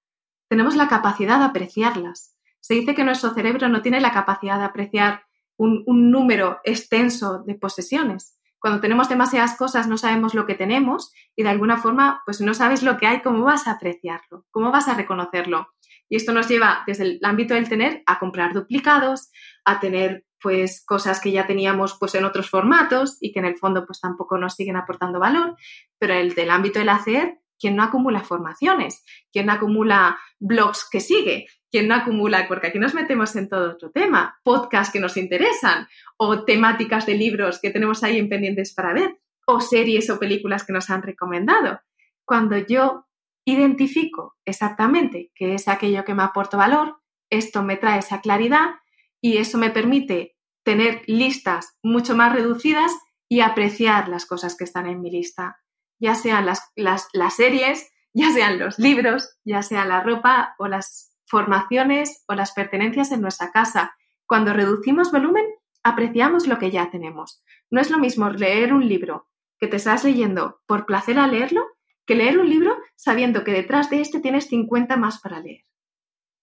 [0.49, 2.35] tenemos la capacidad de apreciarlas.
[2.59, 5.28] Se dice que nuestro cerebro no tiene la capacidad de apreciar
[5.59, 8.37] un, número extenso de posesiones.
[8.59, 12.53] Cuando tenemos demasiadas cosas no sabemos lo que tenemos y de alguna forma pues no
[12.53, 14.45] sabes lo que hay, ¿cómo vas a apreciarlo?
[14.51, 15.67] ¿Cómo vas a reconocerlo?
[16.09, 19.31] Y esto nos lleva desde el ámbito del tener a comprar duplicados,
[19.63, 23.57] a tener pues cosas que ya teníamos pues en otros formatos y que en el
[23.57, 25.55] fondo pues tampoco nos siguen aportando valor,
[25.97, 31.01] pero el del ámbito del hacer, quien no acumula formaciones, quien no acumula blogs que
[31.01, 35.17] sigue, quien no acumula, porque aquí nos metemos en todo otro tema, podcasts que nos
[35.17, 40.19] interesan o temáticas de libros que tenemos ahí en pendientes para ver o series o
[40.19, 41.81] películas que nos han recomendado.
[42.25, 43.07] Cuando yo
[43.45, 48.75] identifico exactamente qué es aquello que me aporta valor, esto me trae esa claridad
[49.21, 52.91] y eso me permite tener listas mucho más reducidas
[53.27, 55.59] y apreciar las cosas que están en mi lista,
[55.99, 61.08] ya sean las, las, series, ya sean los libros, ya sea la ropa o las
[61.29, 63.95] formaciones o las pertenencias en nuestra casa.
[64.25, 65.45] Cuando reducimos volumen,
[65.83, 67.43] apreciamos lo que ya tenemos.
[67.69, 69.27] No es lo mismo leer un libro
[69.59, 71.65] que te estás leyendo por placer a leerlo
[72.05, 75.63] que leer un libro sabiendo que detrás de este tienes 50 más para leer.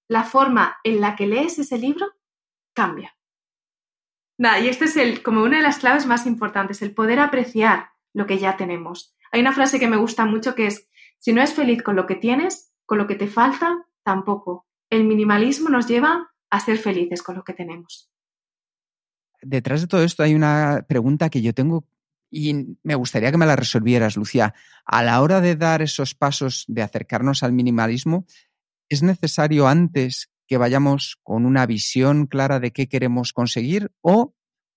[0.07, 2.07] La forma en la que lees ese libro
[2.73, 3.17] cambia.
[4.39, 7.91] Nada, y esta es el, como una de las claves más importantes, el poder apreciar
[8.13, 9.17] lo que ya tenemos.
[9.33, 12.07] Hay una frase que me gusta mucho que es, si no es feliz con lo
[12.07, 14.66] que tienes, con lo que te falta, tampoco.
[14.91, 18.11] El minimalismo nos lleva a ser felices con lo que tenemos.
[19.43, 21.87] Detrás de todo esto hay una pregunta que yo tengo
[22.31, 24.55] y me gustaría que me la resolvieras, Lucía.
[24.85, 28.27] A la hora de dar esos pasos de acercarnos al minimalismo,
[28.89, 34.35] ¿es necesario antes que vayamos con una visión clara de qué queremos conseguir o,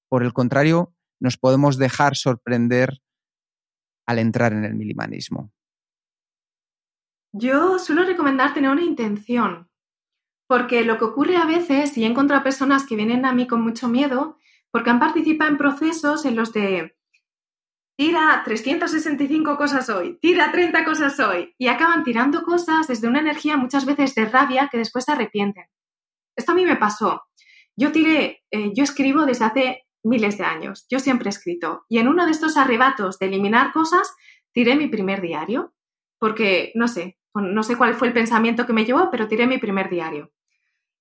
[0.08, 3.02] por el contrario, nos podemos dejar sorprender
[4.06, 5.52] al entrar en el minimalismo?
[7.32, 9.69] Yo suelo recomendar tener una intención,
[10.50, 13.62] porque lo que ocurre a veces, y he encontrado personas que vienen a mí con
[13.62, 14.40] mucho miedo,
[14.72, 16.98] porque han participado en procesos en los de
[17.96, 23.58] tira 365 cosas hoy, tira 30 cosas hoy, y acaban tirando cosas desde una energía
[23.58, 25.66] muchas veces de rabia que después se arrepienten.
[26.36, 27.22] Esto a mí me pasó.
[27.78, 32.00] Yo tiré, eh, yo escribo desde hace miles de años, yo siempre he escrito, y
[32.00, 34.16] en uno de estos arrebatos de eliminar cosas,
[34.52, 35.76] tiré mi primer diario,
[36.18, 39.60] porque no sé, no sé cuál fue el pensamiento que me llevó, pero tiré mi
[39.60, 40.32] primer diario.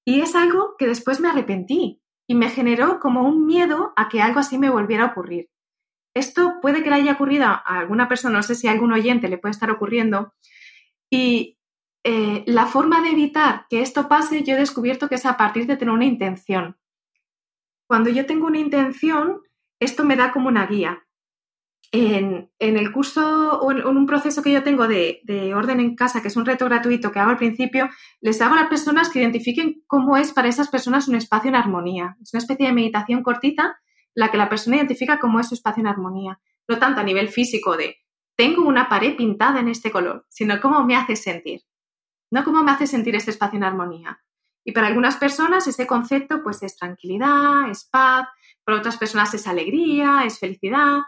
[0.08, 4.22] Y es algo que después me arrepentí y me generó como un miedo a que
[4.22, 5.50] algo así me volviera a ocurrir.
[6.14, 9.28] Esto puede que le haya ocurrido a alguna persona, no sé si a algún oyente
[9.28, 10.32] le puede estar ocurriendo.
[11.10, 11.58] Y
[12.04, 15.66] eh, la forma de evitar que esto pase, yo he descubierto que es a partir
[15.66, 16.78] de tener una intención.
[17.86, 19.42] Cuando yo tengo una intención,
[19.78, 21.06] esto me da como una guía.
[21.90, 26.20] En, el curso o en, un proceso que yo tengo de, de, orden en casa,
[26.20, 27.88] que es un reto gratuito que hago al principio,
[28.20, 31.56] les hago a las personas que identifiquen cómo es para esas personas un espacio en
[31.56, 32.16] armonía.
[32.22, 33.78] Es una especie de meditación cortita
[34.14, 36.40] la que la persona identifica como es su espacio en armonía.
[36.68, 37.96] No tanto a nivel físico de
[38.36, 41.62] tengo una pared pintada en este color, sino cómo me hace sentir.
[42.30, 44.22] No cómo me hace sentir este espacio en armonía.
[44.64, 48.28] Y para algunas personas ese concepto pues es tranquilidad, es paz,
[48.64, 50.98] para otras personas es alegría, es felicidad.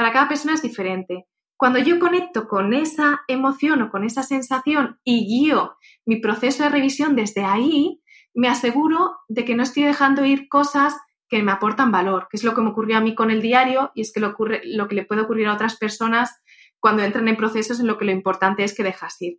[0.00, 1.26] Para cada persona es diferente.
[1.58, 6.70] Cuando yo conecto con esa emoción o con esa sensación y guío mi proceso de
[6.70, 8.00] revisión desde ahí,
[8.32, 10.96] me aseguro de que no estoy dejando ir cosas
[11.28, 13.92] que me aportan valor, que es lo que me ocurrió a mí con el diario
[13.94, 16.34] y es que lo, que le puede ocurrir a otras personas
[16.78, 19.38] cuando entran en procesos en lo que lo importante es que dejas ir.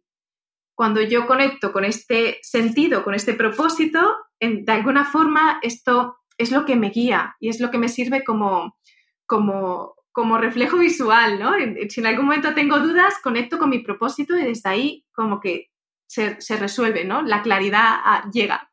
[0.75, 6.65] Cuando yo conecto con este sentido, con este propósito, de alguna forma esto es lo
[6.65, 8.77] que me guía y es lo que me sirve como,
[9.25, 11.53] como, como reflejo visual, ¿no?
[11.89, 15.71] Si en algún momento tengo dudas, conecto con mi propósito y desde ahí como que
[16.07, 17.21] se, resuelve, ¿no?
[17.21, 18.69] La claridad ah, llega.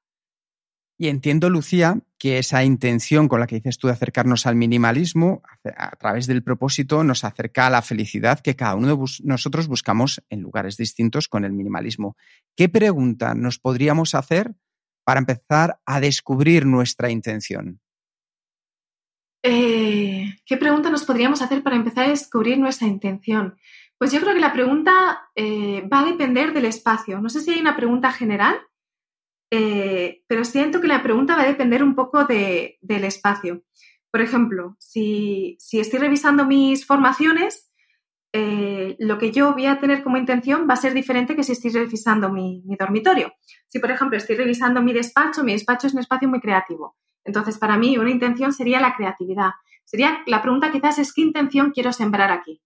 [1.00, 5.42] Y entiendo, Lucía, que esa intención con la que dices tú de acercarnos al minimalismo,
[5.76, 10.20] a través del propósito, nos acerca a la felicidad que cada uno de nosotros buscamos
[10.28, 12.16] en lugares distintos con el minimalismo.
[12.56, 14.56] ¿Qué pregunta nos podríamos hacer
[15.04, 17.80] para empezar a descubrir nuestra intención?
[19.42, 23.56] Eh, ¿Qué pregunta nos podríamos hacer para empezar a descubrir nuestra intención?
[23.98, 27.20] Pues yo creo que la pregunta eh, va a depender del espacio.
[27.20, 28.60] No sé si hay una pregunta general
[29.50, 33.62] eh, pero siento que la pregunta va a depender un poco del espacio.
[34.10, 37.70] Por ejemplo, si, estoy revisando mis formaciones,
[38.32, 41.70] lo que yo voy a tener como intención va a ser diferente que si estoy
[41.70, 43.32] revisando mi, dormitorio.
[43.68, 46.96] Si, por ejemplo, estoy revisando mi despacho, mi despacho es un espacio muy creativo.
[47.28, 49.50] Entonces, para mí, una intención sería la creatividad.
[49.84, 52.62] Sería, la pregunta quizás es, ¿qué intención quiero sembrar aquí?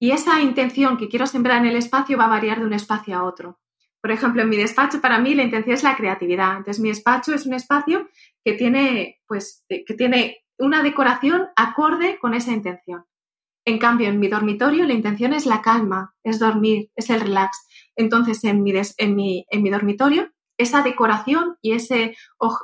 [0.00, 3.16] Y esa intención que quiero sembrar en el espacio va a variar de un espacio
[3.16, 3.60] a otro.
[4.00, 6.56] Por ejemplo, en mi despacho, para mí la intención es la creatividad.
[6.56, 8.08] Entonces, mi despacho es un espacio
[8.44, 13.04] que tiene, pues, que tiene una decoración acorde con esa intención.
[13.64, 17.64] En cambio, en mi dormitorio la intención es la calma, es dormir, es el relax.
[17.94, 22.16] Entonces, en mi, en mi, en mi dormitorio, esa decoración y ese,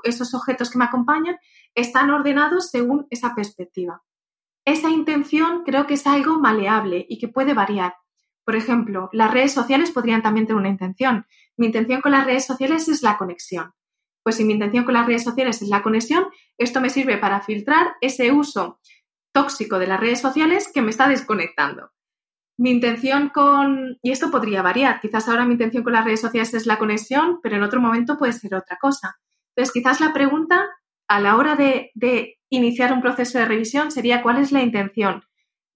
[0.04, 1.36] esos objetos que me acompañan
[1.74, 4.02] están ordenados según esa perspectiva.
[4.64, 7.94] Esa intención creo que es algo maleable y que puede variar.
[8.44, 11.26] Por ejemplo, las redes sociales podrían también tener una intención.
[11.56, 13.72] Mi intención con las redes sociales es la conexión.
[14.22, 16.26] Pues si mi intención con las redes sociales es la conexión,
[16.58, 18.80] esto me sirve para filtrar ese uso
[19.32, 21.90] tóxico de las redes sociales que me está desconectando.
[22.58, 26.52] Mi intención con, y esto podría variar, quizás ahora mi intención con las redes sociales
[26.54, 29.16] es la conexión, pero en otro momento puede ser otra cosa.
[29.54, 30.66] Entonces, quizás la pregunta
[31.08, 31.92] a la hora de,
[32.50, 35.22] iniciar un proceso de revisión sería cuál es la intención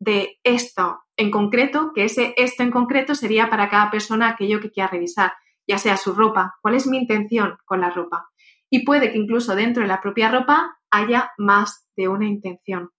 [0.01, 4.71] de esto en concreto, que ese esto en concreto sería para cada persona aquello que
[4.71, 5.33] quiera revisar.
[5.69, 8.29] ya sea su ropa, cuál es mi intención con la ropa.
[8.71, 12.91] Y puede que incluso dentro de la propia ropa haya más de una intención.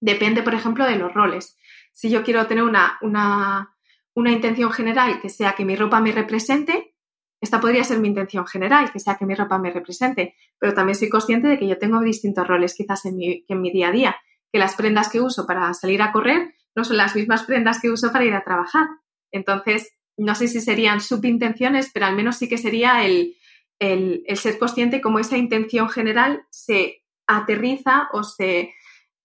[0.00, 1.56] Depende, por ejemplo, de los roles.
[1.98, 3.74] Si yo quiero tener una, una,
[4.14, 6.94] una intención general que sea que mi ropa me represente,
[7.40, 10.94] esta podría ser mi intención general, que sea que mi ropa me represente, pero también
[10.94, 13.90] soy consciente de que yo tengo distintos roles quizás en mi, en mi día a
[13.90, 14.16] día,
[14.52, 17.90] que las prendas que uso para salir a correr no son las mismas prendas que
[17.90, 18.86] uso para ir a trabajar.
[19.32, 23.34] Entonces, no sé si serían subintenciones, pero al menos sí que sería el,
[23.80, 28.72] el, ser consciente cómo esa intención general se aterriza o se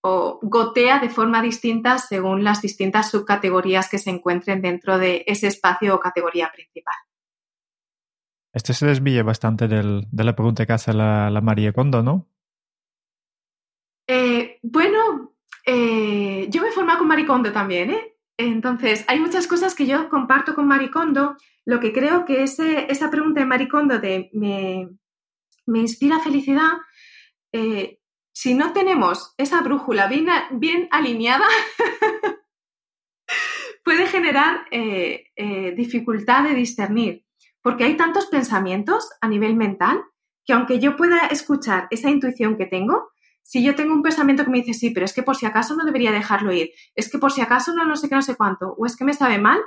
[0.05, 5.47] o gotea de forma distinta según las distintas subcategorías que se encuentren dentro de ese
[5.47, 6.95] espacio o categoría principal.
[8.51, 12.27] Este se desvía bastante del, de la pregunta que hace la, la María Kondo, ¿no?
[14.07, 15.33] Eh, bueno,
[15.65, 18.17] eh, yo me he formado con Marie Kondo también, ¿eh?
[18.37, 21.37] Entonces, hay muchas cosas que yo comparto con Marie Kondo.
[21.65, 24.89] Lo que creo que ese, esa pregunta de Marie Kondo de me,
[25.65, 26.71] me inspira felicidad,
[27.53, 27.99] eh,
[28.33, 31.47] si no tenemos esa brújula bien, bien alineada,
[33.83, 35.25] puede generar eh,
[35.75, 37.23] dificultad de discernir
[37.63, 40.03] porque hay tantos pensamientos a nivel mental
[40.45, 43.09] que aunque yo pueda escuchar esa intuición que tengo,
[43.41, 45.75] si yo tengo un pensamiento que me dice, sí, pero es que por si acaso
[45.75, 48.35] no debería dejarlo ir, es que por si acaso no, no sé qué, no sé
[48.35, 49.61] cuánto, o es que me sabe mal,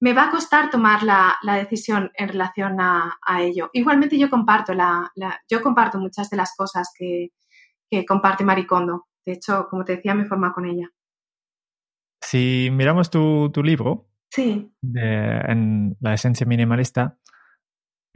[0.00, 3.70] me va a costar tomar la, decisión en relación a, ello.
[3.72, 5.10] Igualmente yo comparto, la,
[5.48, 7.30] yo comparto muchas de las cosas que,
[8.06, 9.06] comparte Maricondo.
[9.24, 10.90] De hecho, como te decía, me forma con ella.
[12.22, 14.72] Si miramos tu, tu libro, Sí.
[14.82, 17.18] en la esencia minimalista,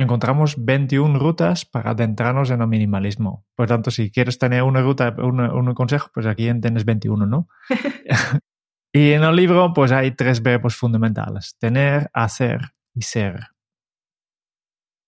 [0.01, 3.47] encontramos 21 rutas para adentrarnos en el minimalismo.
[3.55, 7.49] Por tanto, si quieres tener una ruta, un consejo, pues aquí tienes 21, ¿no?
[8.93, 12.61] y en el libro, pues hay tres verbos fundamentales: tener, hacer
[12.95, 13.49] y ser.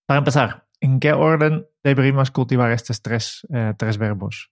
[0.07, 4.51] Para empezar, ¿en qué orden deberíamos cultivar estos tres, eh, tres verbos?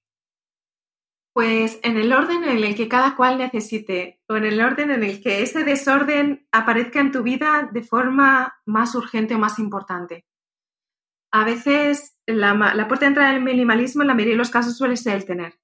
[1.32, 5.04] Pues en el orden en el que cada cual necesite o en el orden en
[5.04, 10.26] el que ese desorden aparezca en tu vida de forma más urgente o más importante.
[11.30, 12.56] A veces la,
[12.88, 15.54] puerta de entrada del minimalismo en la mayoría de los casos suele ser el tener.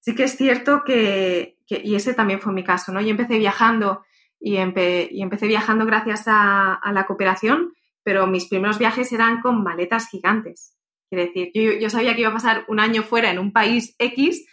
[0.00, 3.00] Sí que es cierto que, y ese también fue mi caso, ¿no?
[3.00, 4.02] Yo empecé viajando
[4.38, 10.76] y, empecé viajando gracias a, la cooperación, pero mis primeros viajes eran con maletas gigantes.
[11.10, 14.46] Quiere decir, yo, sabía que iba a pasar un año fuera en un país X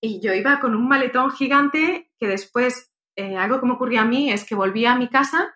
[0.00, 4.06] y yo iba con un maletón gigante que después, eh, algo que me ocurría a
[4.06, 5.54] mí es que volvía a mi casa,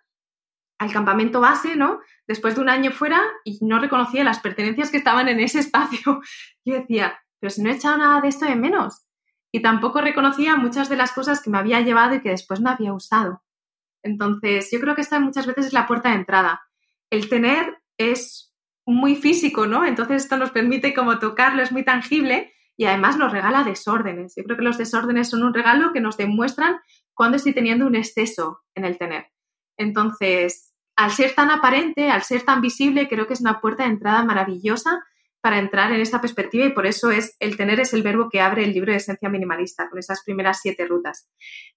[0.79, 2.01] al campamento base, ¿no?
[2.27, 6.21] Después de un año fuera y no reconocía las pertenencias que estaban en ese espacio.
[6.65, 9.07] Yo decía, pero si no he echado nada de esto de menos.
[9.53, 12.71] Y tampoco reconocía muchas de las cosas que me había llevado y que después no
[12.71, 13.43] había usado.
[14.03, 16.63] Entonces, yo creo que esta muchas veces es la puerta de entrada.
[17.11, 18.55] El tener es
[18.87, 19.85] muy físico, ¿no?
[19.85, 24.35] Entonces esto nos permite como tocarlo, es muy tangible y además nos regala desórdenes.
[24.37, 26.77] Yo creo que los desórdenes son un regalo que nos demuestran
[27.15, 29.27] cuando estoy teniendo un exceso en el tener.
[29.77, 33.91] Entonces, al ser tan aparente, al ser tan visible, creo que es una puerta de
[33.91, 35.03] entrada maravillosa
[35.41, 38.41] para entrar en esta perspectiva y por eso es el tener es el verbo que
[38.41, 41.29] abre el libro de esencia minimalista con esas primeras siete rutas.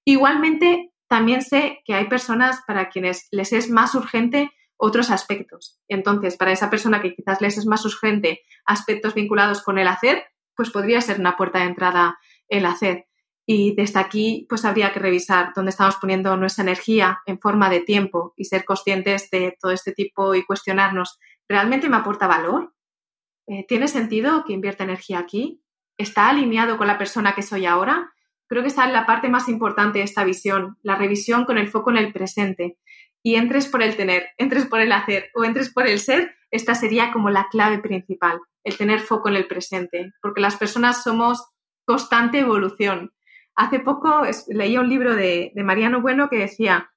[0.06, 5.80] Igualmente, también sé que hay personas para quienes les es más urgente otros aspectos.
[5.88, 10.24] Entonces, para esa persona que quizás les es más urgente aspectos vinculados con el hacer,
[10.56, 13.08] pues podría ser una puerta de entrada el hacer.
[13.46, 17.80] Y desde aquí, pues habría que revisar dónde estamos poniendo nuestra energía en forma de
[17.80, 22.74] tiempo y ser conscientes de todo este tipo y cuestionarnos, ¿realmente me aporta valor?
[23.48, 25.64] Eh, ¿Tiene sentido que invierta energía aquí?
[25.98, 28.12] ¿Está alineado con la persona que soy ahora?
[28.48, 31.70] Creo que está en la parte más importante de esta visión, la revisión con el
[31.70, 32.78] foco en el presente.
[33.28, 36.76] Y entres por el tener, entres por el hacer o entres por el ser, esta
[36.76, 41.46] sería como la clave principal el tener foco en el presente, porque las personas somos
[41.84, 43.12] constante evolución.
[43.54, 46.94] Hace poco leí un libro de, Mariano Bueno que decía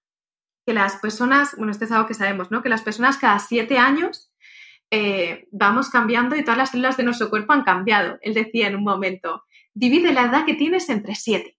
[0.64, 2.62] que las personas, bueno, esto es algo que sabemos, ¿no?
[2.62, 4.32] Que las personas cada siete años
[4.92, 8.18] eh, vamos cambiando y todas las células de nuestro cuerpo han cambiado.
[8.20, 9.42] Él decía en un momento,
[9.74, 11.56] divide la edad que tienes entre siete.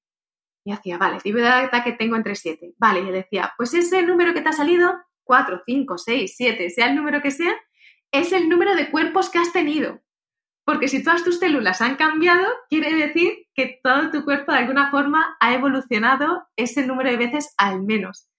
[0.63, 2.73] Y hacía, vale, divide la edad que tengo entre siete.
[2.77, 6.87] Vale, y decía, pues ese número que te ha salido, cuatro, cinco, seis, siete, sea
[6.87, 7.53] el número que sea,
[8.11, 10.01] es el número de cuerpos que has tenido.
[10.63, 14.91] Porque si todas tus células han cambiado, quiere decir que todo tu cuerpo de alguna
[14.91, 18.29] forma ha evolucionado ese número de veces al menos.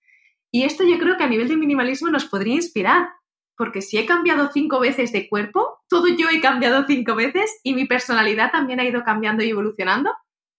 [0.52, 3.08] Y esto yo creo que a nivel de minimalismo nos podría inspirar,
[3.56, 7.74] porque si he cambiado cinco veces de cuerpo, todo yo he cambiado cinco veces y
[7.74, 10.12] mi personalidad también ha ido cambiando y evolucionando,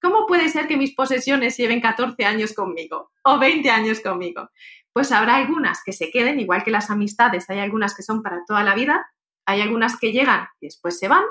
[0.04, 4.50] ¿cómo puede ser que mis posesiones lleven 14 años conmigo o 20 años conmigo?
[4.94, 8.46] pues habrá algunas que se queden, igual que las amistades, hay algunas que son para
[8.46, 9.08] toda la vida,
[9.46, 11.24] hay algunas que llegan y después se van,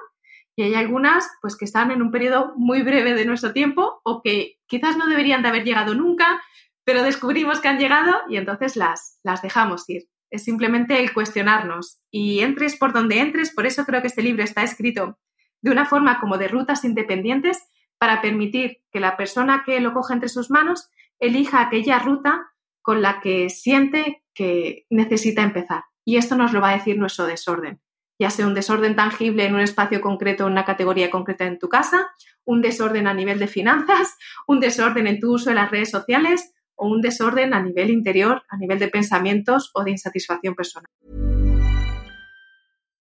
[0.56, 4.20] y hay algunas pues que están en un periodo muy breve de nuestro tiempo o
[4.20, 6.42] que quizás no deberían de haber llegado nunca,
[6.84, 10.08] pero descubrimos que han llegado y entonces las, las dejamos ir.
[10.30, 14.42] Es simplemente el cuestionarnos y entres por donde entres, por eso creo que este libro
[14.42, 15.18] está escrito
[15.62, 17.62] de una forma como de rutas independientes
[18.02, 20.90] para permitir que la persona que lo coja entre sus manos
[21.20, 22.48] elija aquella ruta
[22.80, 25.84] con la que siente que necesita empezar.
[26.04, 27.80] Y esto nos lo va a decir nuestro desorden,
[28.18, 31.68] ya sea un desorden tangible en un espacio concreto, en una categoría concreta en tu
[31.68, 32.10] casa,
[32.44, 36.52] un desorden a nivel de finanzas, un desorden en tu uso de las redes sociales
[36.74, 40.90] o un desorden a nivel interior, a nivel de pensamientos o de insatisfacción personal.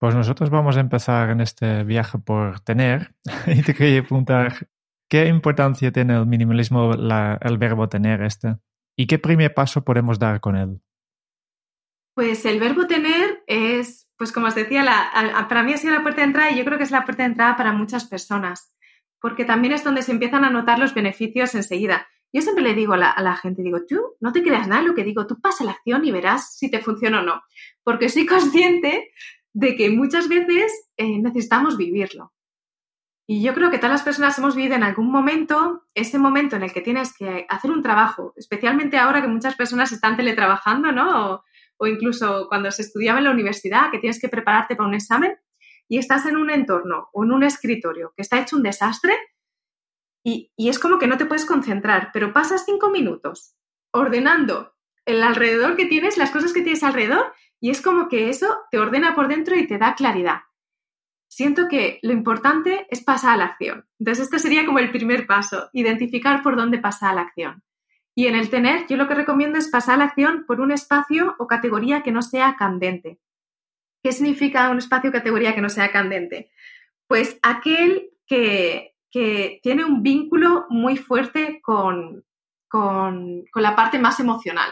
[0.00, 3.14] Pues nosotros vamos a empezar en este viaje por tener.
[3.46, 4.68] y te quería preguntar,
[5.10, 8.56] ¿qué importancia tiene el minimalismo, la, el verbo tener este?
[8.96, 10.80] ¿Y qué primer paso podemos dar con él?
[12.14, 16.02] Pues el verbo tener es, pues como os decía, la, para mí ha sido la
[16.02, 18.74] puerta de entrada y yo creo que es la puerta de entrada para muchas personas,
[19.20, 22.08] porque también es donde se empiezan a notar los beneficios enseguida.
[22.32, 25.04] Yo siempre le digo a la, gente, digo, tú no te creas nada lo que
[25.04, 27.42] digo, tú pasa la acción y verás si te funciona o no,
[27.82, 29.10] porque soy consciente
[29.52, 32.32] de que muchas veces eh, necesitamos vivirlo.
[33.28, 36.64] Y yo creo que todas las personas hemos vivido en algún momento ese momento en
[36.64, 41.44] el que tienes que hacer un trabajo, especialmente ahora que muchas personas están teletrabajando, ¿no?
[41.78, 45.36] O, incluso cuando se estudiaba en la universidad, que tienes que prepararte para un examen
[45.88, 49.16] y estás en un entorno o en un escritorio que está hecho un desastre
[50.22, 53.56] y es como que no te puedes concentrar, pero pasas cinco minutos
[53.92, 54.74] ordenando
[55.06, 58.78] el alrededor que tienes, las cosas que tienes alrededor y es como que eso te
[58.78, 60.40] ordena por dentro y te da claridad.
[61.28, 63.86] Siento que lo importante es pasar a la acción.
[63.98, 67.62] Entonces, este sería como el primer paso, identificar por dónde pasa a la acción.
[68.16, 70.72] Y en el tener, yo lo que recomiendo es pasar a la acción por un
[70.72, 73.20] espacio o categoría que no sea candente.
[74.02, 76.50] ¿Qué significa un espacio o categoría que no sea candente?
[77.06, 82.24] Pues aquel que, que tiene un vínculo muy fuerte con,
[82.66, 84.70] con, con la parte más emocional.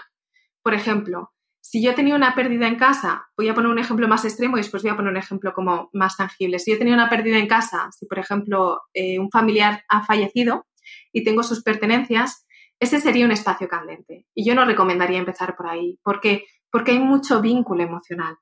[0.63, 1.33] Por ejemplo,
[1.71, 4.61] si yo tenía una pérdida en casa, voy a poner un ejemplo más extremo y
[4.61, 6.59] después voy a poner un ejemplo como más tangible.
[6.59, 10.67] Si yo tenía una pérdida en casa, si por ejemplo eh, un familiar ha fallecido
[11.13, 12.47] y tengo sus pertenencias,
[12.81, 14.25] ese sería un espacio candente.
[14.35, 15.99] Y yo no recomendaría empezar por ahí.
[16.03, 16.47] Porque
[16.87, 18.39] hay mucho vínculo emocional.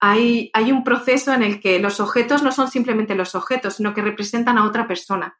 [0.00, 3.92] Hay, hay un proceso en el que los objetos no son simplemente los objetos, sino
[3.92, 5.38] que representan a otra persona.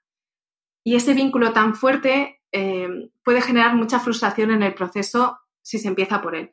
[0.84, 2.86] Y ese vínculo tan fuerte eh,
[3.24, 6.52] puede generar mucha frustración en el proceso si se empieza por él.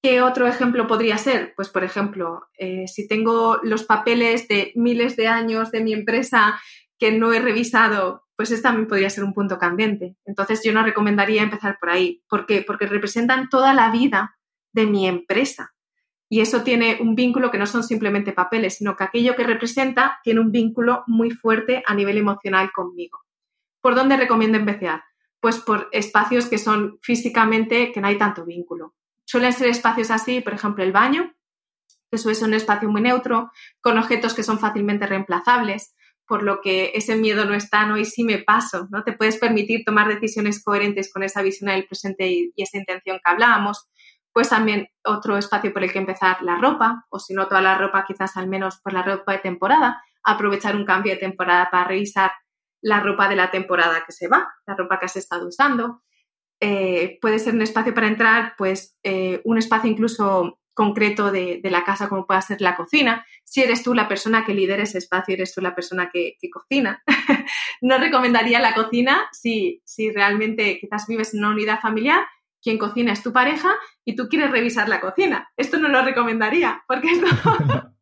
[0.00, 1.54] ¿Qué otro ejemplo podría ser?
[1.56, 6.60] Pues, por ejemplo, eh, si tengo los papeles de miles de años de mi empresa
[6.98, 10.16] que no he revisado, pues este también podría ser un punto candente.
[10.24, 12.22] Entonces, yo no recomendaría empezar por ahí.
[12.28, 12.62] ¿Por qué?
[12.64, 14.38] Porque representan toda la vida
[14.72, 15.74] de mi empresa.
[16.28, 20.20] Y eso tiene un vínculo que no son simplemente papeles, sino que aquello que representa
[20.22, 23.18] tiene un vínculo muy fuerte a nivel emocional conmigo.
[23.80, 25.02] ¿Por dónde recomiendo empezar?
[25.40, 28.94] Pues por espacios que son físicamente que no hay tanto vínculo.
[29.28, 31.34] Suelen ser espacios así, por ejemplo, el baño,
[32.10, 33.52] que suele ser un espacio muy neutro,
[33.82, 35.94] con objetos que son fácilmente reemplazables,
[36.26, 37.98] por lo que ese miedo no está, ¿no?
[37.98, 39.04] Y si me paso, ¿no?
[39.04, 43.30] Te puedes permitir tomar decisiones coherentes con esa visión del presente y, esa intención que
[43.30, 43.90] hablábamos.
[44.32, 47.76] Pues también otro espacio por el que empezar la ropa, o si no toda la
[47.76, 51.84] ropa, quizás al menos por la ropa de temporada, aprovechar un cambio de temporada para
[51.84, 52.32] revisar
[52.80, 56.02] la ropa de la temporada que se va, la ropa que has estado usando.
[56.60, 61.82] Eh, puede ser un espacio para entrar, pues eh, un espacio incluso concreto de, la
[61.82, 63.26] casa como pueda ser la cocina.
[63.42, 67.02] Si eres tú la persona que lidera ese espacio, eres tú la persona que, cocina.
[67.82, 72.24] no recomendaría la cocina si, si realmente quizás vives en una unidad familiar,
[72.62, 75.50] quien cocina es tu pareja y tú quieres revisar la cocina.
[75.56, 77.26] Esto no lo recomendaría porque esto,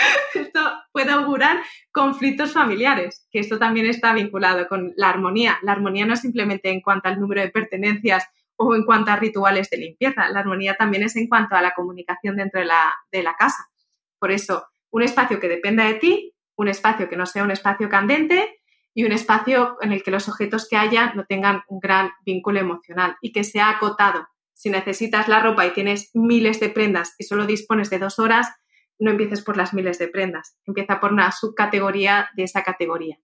[0.34, 0.60] esto
[0.92, 5.58] puede augurar conflictos familiares, que esto también está vinculado con la armonía.
[5.62, 8.26] La armonía no es simplemente en cuanto al número de pertenencias
[8.56, 10.28] o en cuanto a rituales de limpieza.
[10.30, 13.70] La armonía también es en cuanto a la comunicación dentro de la, de la casa.
[14.18, 17.88] Por eso, un espacio que dependa de ti, un espacio que no sea un espacio
[17.88, 18.60] candente
[18.92, 22.60] y un espacio en el que los objetos que haya no tengan un gran vínculo
[22.60, 24.28] emocional y que sea acotado.
[24.52, 28.48] Si necesitas la ropa y tienes miles de prendas y solo dispones de dos horas,
[29.00, 33.18] no empieces por las miles de prendas, empieza por una subcategoría de esa categoría.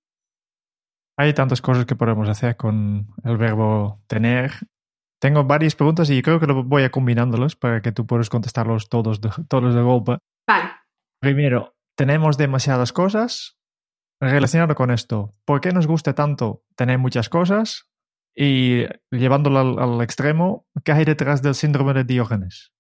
[1.19, 4.53] Hay tantas cosas que podemos hacer con el verbo tener
[5.21, 8.89] tengo varias preguntas y creo que lo voy a combinándolos para que tú puedas contestarlos
[8.89, 10.19] todos de, todos de golpe.
[10.47, 10.71] Vale.
[11.21, 13.59] Primero, tenemos demasiadas cosas.
[14.21, 17.91] Relacionado con esto, ¿por qué nos gusta tanto tener muchas cosas?
[18.35, 22.73] Y llevándolo al, al extremo, ¿qué hay detrás del síndrome de Diógenes?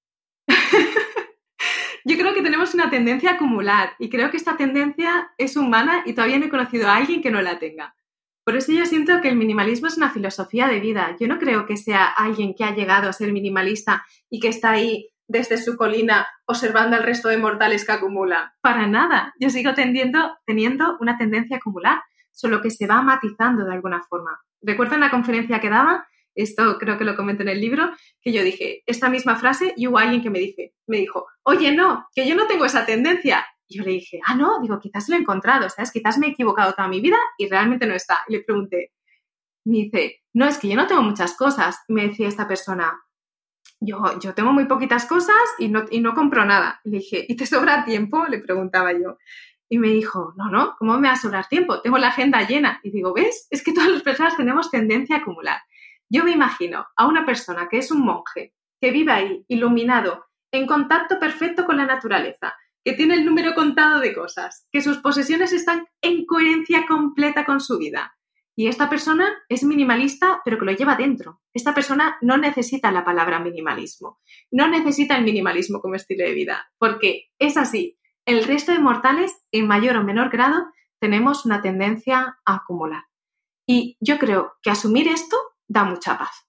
[2.46, 6.44] Tenemos una tendencia a acumular y creo que esta tendencia es humana y todavía no
[6.44, 7.96] he conocido a alguien que no la tenga.
[8.44, 11.16] Por eso yo siento que el minimalismo es una filosofía de vida.
[11.18, 14.70] Yo no creo que sea alguien que ha llegado a ser minimalista y que está
[14.70, 18.54] ahí desde su colina observando al resto de mortales que acumula.
[18.60, 19.34] Para nada.
[19.40, 24.04] Yo sigo tendiendo, teniendo una tendencia a acumular, solo que se va matizando de alguna
[24.04, 24.38] forma.
[24.62, 26.06] Recuerdo en la conferencia que daba,
[26.36, 29.88] esto creo que lo comento en el libro, que yo dije esta misma frase y
[29.88, 33.44] hubo alguien que me, dije, me dijo, oye, no, que yo no tengo esa tendencia.
[33.66, 35.90] Y yo le dije, ah, no, digo, quizás lo he encontrado, ¿sabes?
[35.90, 38.18] Quizás me he equivocado toda mi vida y realmente no está.
[38.28, 38.92] Y le pregunté,
[39.64, 41.78] me dice, no, es que yo no tengo muchas cosas.
[41.88, 43.00] Me decía esta persona,
[43.80, 46.80] yo, yo tengo muy poquitas cosas y no, y no compro nada.
[46.84, 48.26] Y le dije, ¿y te sobra tiempo?
[48.26, 49.18] Le preguntaba yo.
[49.68, 51.80] Y me dijo, no, no, ¿cómo me va a sobrar tiempo?
[51.80, 52.80] Tengo la agenda llena.
[52.84, 53.48] Y digo, ¿ves?
[53.50, 55.60] Es que todas las personas tenemos tendencia a acumular.
[56.08, 60.66] Yo me imagino a una persona que es un monje, que vive ahí, iluminado, en
[60.66, 62.54] contacto perfecto con la naturaleza,
[62.84, 67.60] que tiene el número contado de cosas, que sus posesiones están en coherencia completa con
[67.60, 68.16] su vida.
[68.58, 71.42] Y esta persona es minimalista, pero que lo lleva dentro.
[71.52, 76.70] Esta persona no necesita la palabra minimalismo, no necesita el minimalismo como estilo de vida,
[76.78, 77.98] porque es así.
[78.24, 80.66] El resto de mortales, en mayor o menor grado,
[81.00, 83.04] tenemos una tendencia a acumular.
[83.68, 85.36] Y yo creo que asumir esto
[85.68, 86.46] da mucha paz.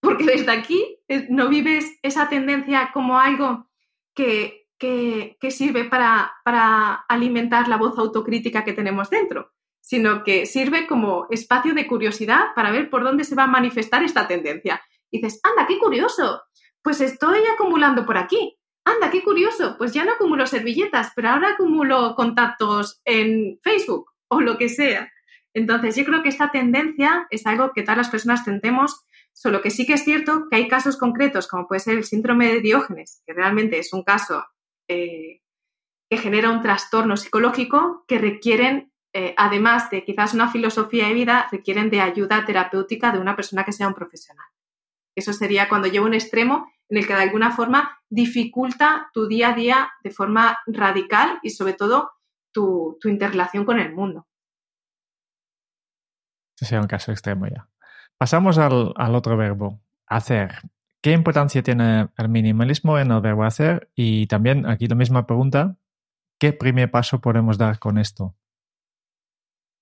[0.00, 3.68] Porque desde aquí eh, no vives esa tendencia como algo
[4.14, 11.26] que que, sirve para, alimentar la voz autocrítica que tenemos dentro, sino que sirve como
[11.30, 14.80] espacio de curiosidad para ver por dónde se va a manifestar esta tendencia.
[15.10, 16.42] Y dices, anda, qué curioso,
[16.82, 18.56] pues estoy acumulando por aquí.
[18.84, 24.40] Anda, qué curioso, pues ya no acumulo servilletas, pero ahora acumulo contactos en Facebook o
[24.40, 25.12] lo que sea.
[25.54, 29.70] Entonces, yo creo que esta tendencia es algo que todas las personas tendemos, solo que
[29.70, 33.22] sí que es cierto que hay casos concretos, como puede ser el síndrome de Diógenes,
[33.26, 34.44] que realmente es un caso
[34.88, 35.40] eh,
[36.08, 41.48] que genera un trastorno psicológico que requieren, eh, además de quizás una filosofía de vida,
[41.50, 44.46] requieren de ayuda terapéutica de una persona que sea un profesional.
[45.16, 49.50] Eso sería cuando lleva un extremo en el que de alguna forma dificulta tu día
[49.50, 52.10] a día de forma radical y sobre todo
[52.52, 54.26] tu, interrelación con el mundo.
[56.60, 57.68] Ese sería un caso extremo ya.
[58.18, 60.58] Pasamos al, al otro verbo, hacer.
[61.00, 63.90] ¿Qué importancia tiene el minimalismo en el verbo hacer?
[63.94, 65.78] Y también aquí la misma pregunta,
[66.38, 68.34] ¿qué primer paso podemos dar con esto?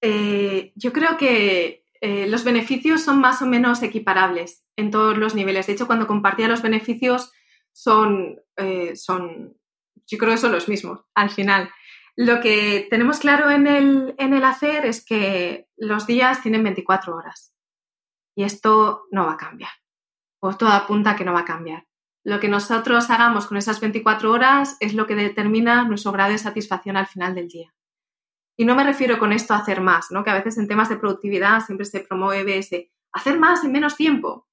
[0.00, 5.34] Eh, yo creo que eh, los beneficios son más o menos equiparables en todos los
[5.34, 5.66] niveles.
[5.66, 7.32] De hecho, cuando compartía los beneficios
[7.72, 9.56] son, eh, son,
[10.06, 11.70] yo creo que son los mismos al final.
[12.18, 17.14] Lo que tenemos claro en el, en el hacer es que los días tienen 24
[17.14, 17.54] horas
[18.36, 19.70] y esto no va a cambiar
[20.40, 21.86] pues todo apunta que no va a cambiar.
[22.24, 26.38] Lo que nosotros hagamos con esas 24 horas es lo que determina nuestro grado de
[26.38, 27.74] satisfacción al final del día.
[28.56, 30.24] Y no me refiero con esto a hacer más, ¿no?
[30.24, 33.96] que a veces en temas de productividad siempre se promueve ese hacer más en menos
[33.96, 34.46] tiempo.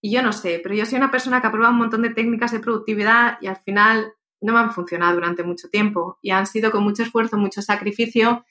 [0.00, 2.52] Y yo no sé, pero yo soy una persona que aprueba un montón de técnicas
[2.52, 6.70] de productividad y al final no me han funcionado durante mucho tiempo y han sido
[6.70, 8.44] con mucho esfuerzo, mucho sacrificio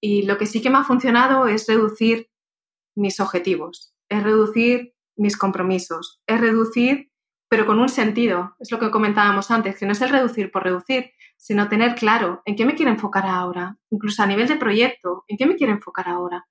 [0.00, 2.30] y lo que sí que me ha funcionado es reducir
[2.96, 7.10] mis objetivos, es reducir mis compromisos, es reducir,
[7.48, 8.54] pero con un sentido.
[8.58, 12.42] Es lo que comentábamos antes, que no es el reducir por reducir, sino tener claro
[12.44, 15.72] en qué me quiero enfocar ahora, incluso a nivel de proyecto, en qué me quiero
[15.72, 16.46] enfocar ahora.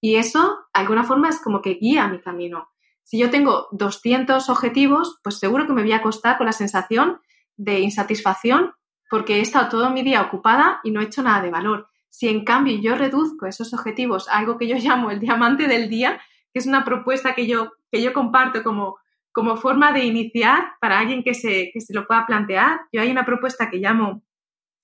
[0.00, 2.68] Y eso, de alguna forma, es como que guía mi camino.
[3.02, 7.20] Si yo tengo 200 objetivos, pues seguro que me voy a acostar con la sensación
[7.56, 8.72] de insatisfacción
[9.12, 11.88] porque he estado todo mi día ocupada y no he hecho nada de valor.
[12.08, 15.90] Si en cambio yo reduzco esos objetivos a algo que yo llamo el diamante del
[15.90, 16.20] día,
[16.52, 18.96] que es una propuesta que yo, que yo comparto como,
[19.30, 23.10] como forma de iniciar para alguien que se, que se lo pueda plantear, yo hay
[23.10, 24.22] una propuesta que llamo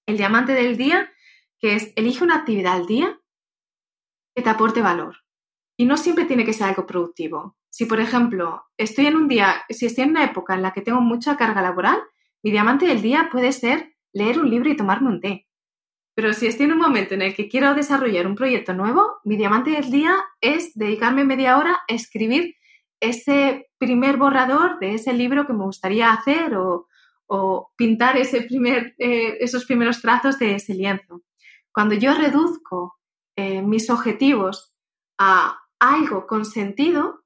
[0.06, 1.10] el diamante del día,
[1.58, 3.18] que es elige una actividad al día
[4.34, 5.16] que te aporte valor.
[5.78, 7.56] Y no siempre tiene que ser algo productivo.
[7.70, 10.82] Si, por ejemplo, estoy en un día, si estoy en una época en la que
[10.82, 11.98] tengo mucha carga laboral,
[12.42, 15.46] mi diamante del día puede ser leer un libro y tomarme un té.
[16.14, 19.36] Pero si estoy en un momento en el que quiero desarrollar un proyecto nuevo, mi
[19.36, 22.56] diamante del día es dedicarme media hora a escribir
[23.00, 26.86] ese primer borrador de ese libro que me gustaría hacer o,
[27.76, 31.22] pintar ese primer, eh, esos primeros trazos de ese lienzo.
[31.72, 32.98] Cuando yo reduzco
[33.36, 34.74] eh, mis objetivos
[35.18, 37.22] a algo con sentido,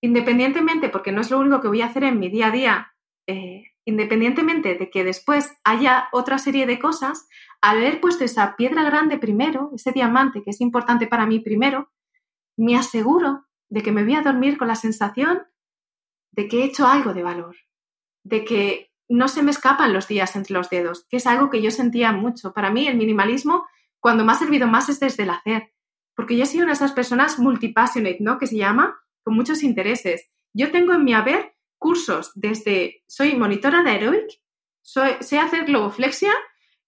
[0.00, 2.94] independientemente, porque no es lo único que voy a hacer en mi día a día,
[3.28, 7.26] eh, independientemente de que después haya otra serie de cosas,
[7.62, 11.90] al haber puesto esa piedra grande primero, ese diamante que es importante para mí primero,
[12.58, 15.42] me aseguro de que me voy a dormir con la sensación
[16.32, 17.56] de que he hecho algo de valor,
[18.24, 21.62] de que no se me escapan los días entre los dedos, que es algo que
[21.62, 22.52] yo sentía mucho.
[22.52, 23.66] Para mí el minimalismo,
[24.00, 25.72] cuando me ha servido más es desde el hacer,
[26.14, 28.36] porque yo he sido una de esas personas multipassionate, ¿no?
[28.36, 30.30] Que se llama, con muchos intereses.
[30.52, 34.40] Yo tengo en mi haber cursos desde, soy monitora de aeróbic,
[34.82, 36.32] soy, sé hacer globoflexia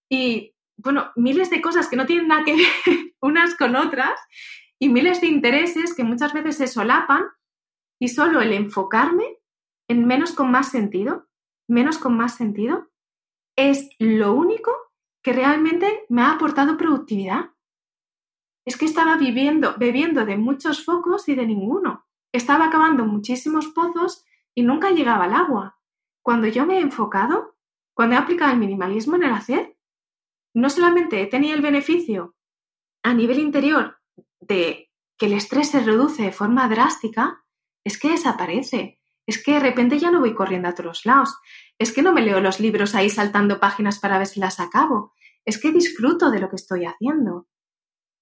[0.09, 4.19] y, bueno, miles de cosas que no tienen nada que ver unas con otras
[4.79, 7.23] y miles de intereses que muchas veces se solapan
[7.99, 9.37] y solo el enfocarme
[9.87, 11.27] en menos con más sentido,
[11.67, 12.89] menos con más sentido,
[13.55, 14.71] es lo único
[15.21, 17.51] que realmente me ha aportado productividad.
[18.65, 22.05] Es que estaba viviendo, bebiendo de muchos focos y de ninguno.
[22.31, 24.25] Estaba acabando muchísimos pozos
[24.55, 25.79] y nunca llegaba al agua.
[26.21, 27.55] Cuando yo me he enfocado,
[27.93, 29.77] cuando he aplicado el minimalismo en el hacer,
[30.53, 32.35] no solamente he tenido el beneficio
[33.03, 33.99] a nivel interior
[34.39, 37.43] de que el estrés se reduce de forma drástica,
[37.83, 38.99] es que desaparece.
[39.27, 41.37] Es que de repente ya no voy corriendo a todos lados.
[41.79, 45.13] Es que no me leo los libros ahí saltando páginas para ver si las acabo.
[45.45, 47.47] Es que disfruto de lo que estoy haciendo.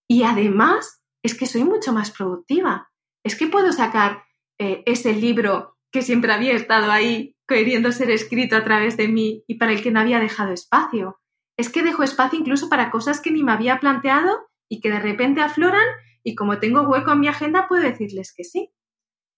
[0.08, 2.92] Y además, es que soy mucho más productiva.
[3.24, 4.26] Es que puedo sacar
[4.58, 9.44] eh, ese libro que siempre había estado ahí queriendo ser escrito a través de mí
[9.48, 11.20] y para el que no había dejado espacio.
[11.58, 15.00] Es que dejo espacio incluso para cosas que ni me había planteado y que de
[15.00, 15.86] repente afloran
[16.24, 18.72] y como tengo hueco en mi agenda puedo decirles que sí.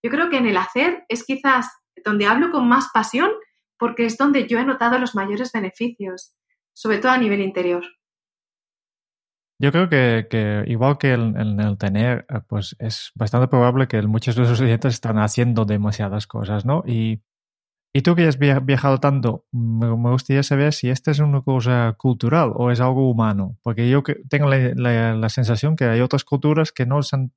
[0.04, 1.70] Yo creo que en el hacer es quizás
[2.04, 3.32] donde hablo con más pasión
[3.78, 6.36] porque es donde yo he notado los mayores beneficios,
[6.74, 7.84] sobre todo a nivel interior.
[9.62, 14.36] Yo creo que, igual que en el, tener, eh, pues es bastante probable que muchos
[14.36, 16.84] de los clientes están haciendo demasiadas cosas, ¿no?
[16.88, 17.22] Y
[17.94, 22.54] y tú que has viajado tanto, me gustaría saber si esta es una cosa cultural
[22.56, 27.02] o es algo humano, porque yo tengo la, sensación que hay otras culturas que no
[27.02, 27.34] están,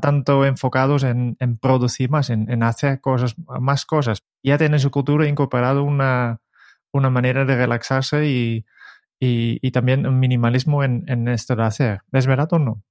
[0.00, 4.22] tanto enfocados en, producir más, en, hacer cosas, más cosas.
[4.44, 6.40] Ya tienen su cultura incorporado una,
[6.92, 8.64] una manera de relaxarse y,
[9.18, 12.00] y, también un minimalismo en, esto de hacer.
[12.12, 12.82] ¿Es verdad o no?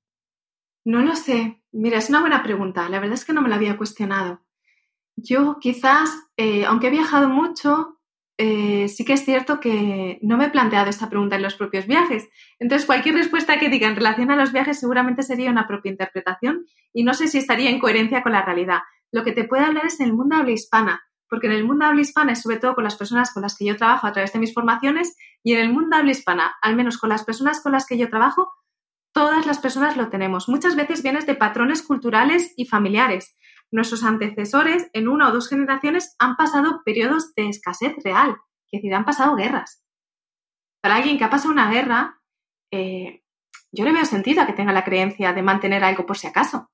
[0.84, 1.62] No lo sé.
[1.72, 2.90] Mira, es una buena pregunta.
[2.90, 4.42] La verdad es que no me la había cuestionado.
[5.16, 8.00] Yo quizás, eh, aunque he viajado mucho,
[8.38, 11.88] eh, sí que es cierto que no me he planteado esta pregunta en los propios
[11.88, 12.28] viajes.
[12.60, 16.66] Entonces, cualquier respuesta que diga en relación a los viajes seguramente sería una propia interpretación
[16.94, 18.80] y no sé si estaría en coherencia con la realidad.
[19.12, 21.02] Lo que te puede hablar es en el mundo habla hispana,
[21.36, 23.66] porque en el mundo habla hispana es sobre todo con las personas con las que
[23.66, 26.98] yo trabajo a través de mis formaciones y en el mundo habla hispana, al menos
[26.98, 28.54] con las personas con las que yo trabajo,
[29.14, 30.48] todas las personas lo tenemos.
[30.48, 33.36] Muchas veces vienes de patrones culturales y familiares
[33.70, 38.38] nuestros antecesores en una o dos generaciones han pasado periodos de escasez real,
[38.72, 39.84] es decir, han pasado guerras.
[40.82, 42.22] Para alguien que ha pasado una guerra,
[42.72, 43.26] eh,
[43.74, 46.72] yo le veo sentido a que tenga la creencia de mantener algo por si acaso.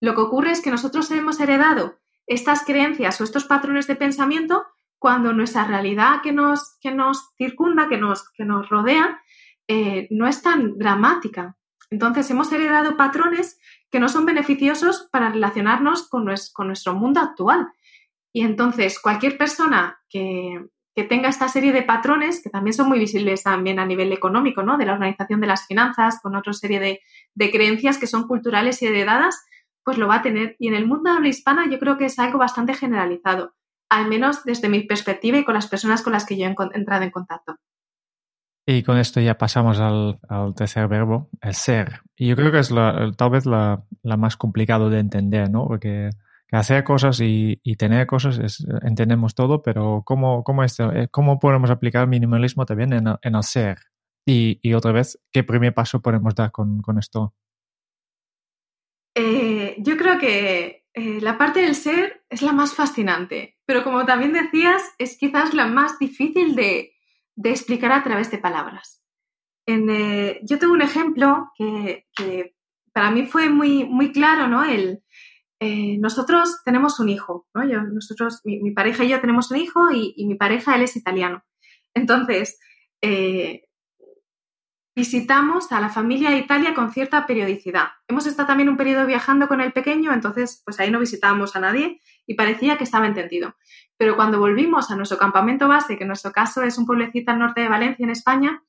[0.00, 4.64] Lo que ocurre es que nosotros hemos heredado estas creencias o estos patrones de pensamiento
[4.98, 9.20] cuando nuestra realidad que nos, que nos circunda, que nos, que nos rodea,
[9.66, 11.56] eh, no es tan dramática.
[11.90, 13.58] Entonces hemos heredado patrones
[13.90, 17.68] que no son beneficiosos para relacionarnos con, nuestro mundo actual.
[18.32, 20.68] Y entonces, cualquier persona que,
[21.08, 24.78] tenga esta serie de patrones, que también son muy visibles también a nivel económico, ¿no?
[24.78, 27.00] De la organización de las finanzas, con otra serie
[27.34, 29.44] de, creencias que son culturales y heredadas,
[29.84, 30.56] pues lo va a tener.
[30.58, 33.54] Y en el mundo habla hispana yo creo que es algo bastante generalizado,
[33.88, 37.04] al menos desde mi perspectiva y con las personas con las que yo he entrado
[37.04, 37.56] en contacto.
[38.64, 40.18] Y con esto ya pasamos al,
[40.54, 42.00] tercer verbo, el ser.
[42.16, 42.72] Y yo creo que es
[43.16, 45.66] tal vez la, más complicado de entender, ¿no?
[45.66, 46.10] Porque
[46.46, 51.40] que hacer cosas y, tener cosas es, entendemos todo, pero ¿cómo, cómo, esto, eh, cómo
[51.40, 53.78] podemos aplicar minimalismo también en, el ser?
[54.24, 57.34] Y, otra vez, ¿qué primer paso podemos dar con esto?
[59.14, 64.04] Eh, yo creo que eh, la parte del ser es la más fascinante, pero como
[64.06, 66.92] también decías, es quizás la más difícil de,
[67.44, 69.02] explicar a través de palabras.
[69.66, 72.06] Eh, yo tengo un ejemplo que,
[72.92, 74.64] para mí fue muy, muy claro, ¿no?
[74.64, 75.02] El,
[76.00, 77.64] nosotros tenemos un hijo, ¿no?
[77.68, 81.44] Yo, nosotros, mi, pareja y yo tenemos un hijo y mi pareja, él es italiano.
[81.94, 82.58] Entonces,
[84.94, 87.88] visitamos a la familia de Italia con cierta periodicidad.
[88.08, 91.60] Hemos estado también un periodo viajando con el pequeño, entonces pues ahí no visitábamos a
[91.60, 93.56] nadie y parecía que estaba entendido.
[93.96, 97.38] Pero cuando volvimos a nuestro campamento base, que en nuestro caso es un pueblecito al
[97.38, 98.62] norte de Valencia, en España,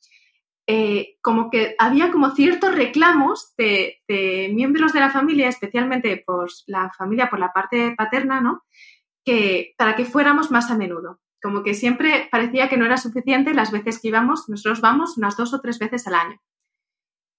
[0.66, 6.50] eh, como que había como ciertos reclamos de, de, miembros de la familia, especialmente por
[6.68, 8.64] la familia por la parte paterna, ¿no?
[9.26, 13.54] Que para que fuéramos más a menudo como que siempre parecía que no era suficiente
[13.54, 16.42] las veces que íbamos, nosotros vamos unas dos o tres veces al año.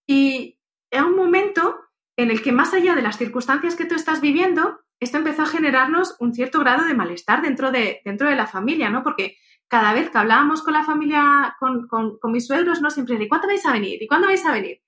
[0.06, 1.80] Y era un momento
[2.16, 5.46] en el que más allá de las circunstancias que tú estás viviendo, esto empezó a
[5.46, 9.02] generarnos un cierto grado de malestar dentro de, dentro de la familia, ¿no?
[9.02, 9.38] Porque
[9.68, 12.90] cada vez que hablábamos con la familia, con, con, con mis suegros, ¿no?
[12.90, 14.02] Siempre, ¿y cuándo vais a venir?
[14.02, 14.82] ¿Y cuándo vais a venir?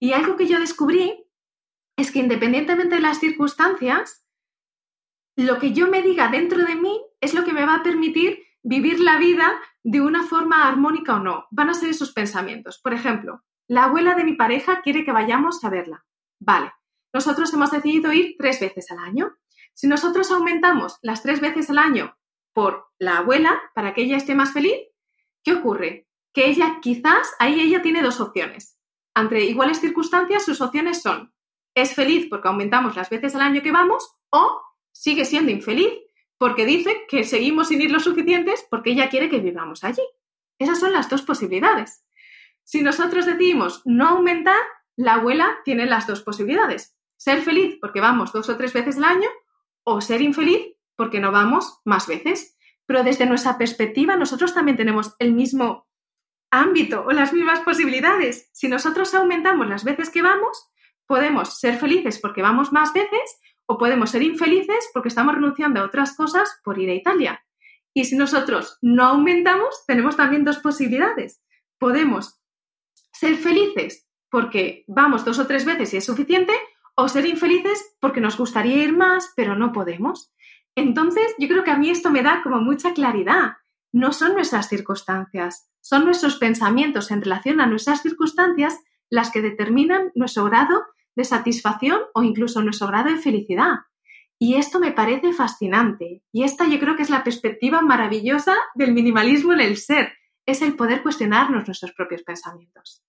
[0.00, 1.26] Y algo que yo descubrí
[1.96, 4.25] es que independientemente de las circunstancias,
[5.36, 8.42] lo que yo me diga dentro de mí es lo que me va a permitir
[8.62, 11.46] vivir la vida de una forma armónica o no.
[11.50, 12.80] Van a ser esos pensamientos.
[12.82, 16.04] Por ejemplo, la abuela de mi pareja quiere que vayamos a verla.
[16.40, 16.72] Vale,
[17.12, 19.36] nosotros hemos decidido ir tres veces al año.
[19.74, 22.16] Si nosotros aumentamos las tres veces al año
[22.52, 24.76] por la abuela para que ella esté más feliz,
[25.44, 26.08] ¿qué ocurre?
[26.32, 28.78] Que ella quizás, ahí ella tiene dos opciones.
[29.14, 31.32] Ante iguales circunstancias, sus opciones son,
[31.74, 34.62] es feliz porque aumentamos las veces al año que vamos o
[34.98, 35.92] sigue siendo infeliz
[36.38, 40.02] porque dice que seguimos sin ir lo suficientes porque ella quiere que vivamos allí.
[40.58, 42.04] Esas son las dos posibilidades.
[42.64, 44.60] Si nosotros decidimos no aumentar,
[44.96, 46.96] la abuela tiene las dos posibilidades.
[47.16, 49.28] Ser feliz porque vamos dos o tres veces al año
[49.84, 52.56] o ser infeliz porque no vamos más veces.
[52.86, 55.86] Pero desde nuestra perspectiva nosotros también tenemos el mismo
[56.50, 58.48] ámbito o las mismas posibilidades.
[58.52, 60.70] Si nosotros aumentamos las veces que vamos,
[61.06, 65.84] podemos ser felices porque vamos más veces o podemos ser infelices porque estamos renunciando a
[65.84, 67.44] otras cosas por ir a Italia.
[67.94, 71.42] Y si nosotros no aumentamos, tenemos también dos posibilidades.
[71.78, 72.40] Podemos
[73.12, 76.52] ser felices porque vamos dos o tres veces y es suficiente,
[76.96, 80.32] o ser infelices porque nos gustaría ir más, pero no podemos.
[80.74, 83.56] Entonces, yo creo que a mí esto me da como mucha claridad.
[83.92, 90.10] No son nuestras circunstancias, son nuestros pensamientos en relación a nuestras circunstancias las que determinan
[90.14, 90.84] nuestro grado
[91.16, 93.78] de satisfacción o incluso nuestro grado de felicidad.
[94.38, 96.22] Y esto me parece fascinante.
[96.30, 100.12] Y esta yo creo que es la perspectiva maravillosa del minimalismo en el ser.
[100.46, 103.02] Es el poder cuestionarnos nuestros propios pensamientos.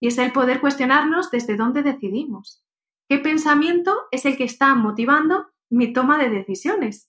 [0.00, 2.64] Y es el poder cuestionarnos desde dónde decidimos.
[3.08, 7.08] ¿Qué pensamiento es el que está motivando mi toma de decisiones?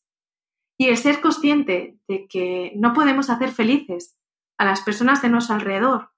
[0.77, 4.17] Y el ser consciente de que no podemos hacer felices
[4.59, 6.11] a las personas de nuestro alrededor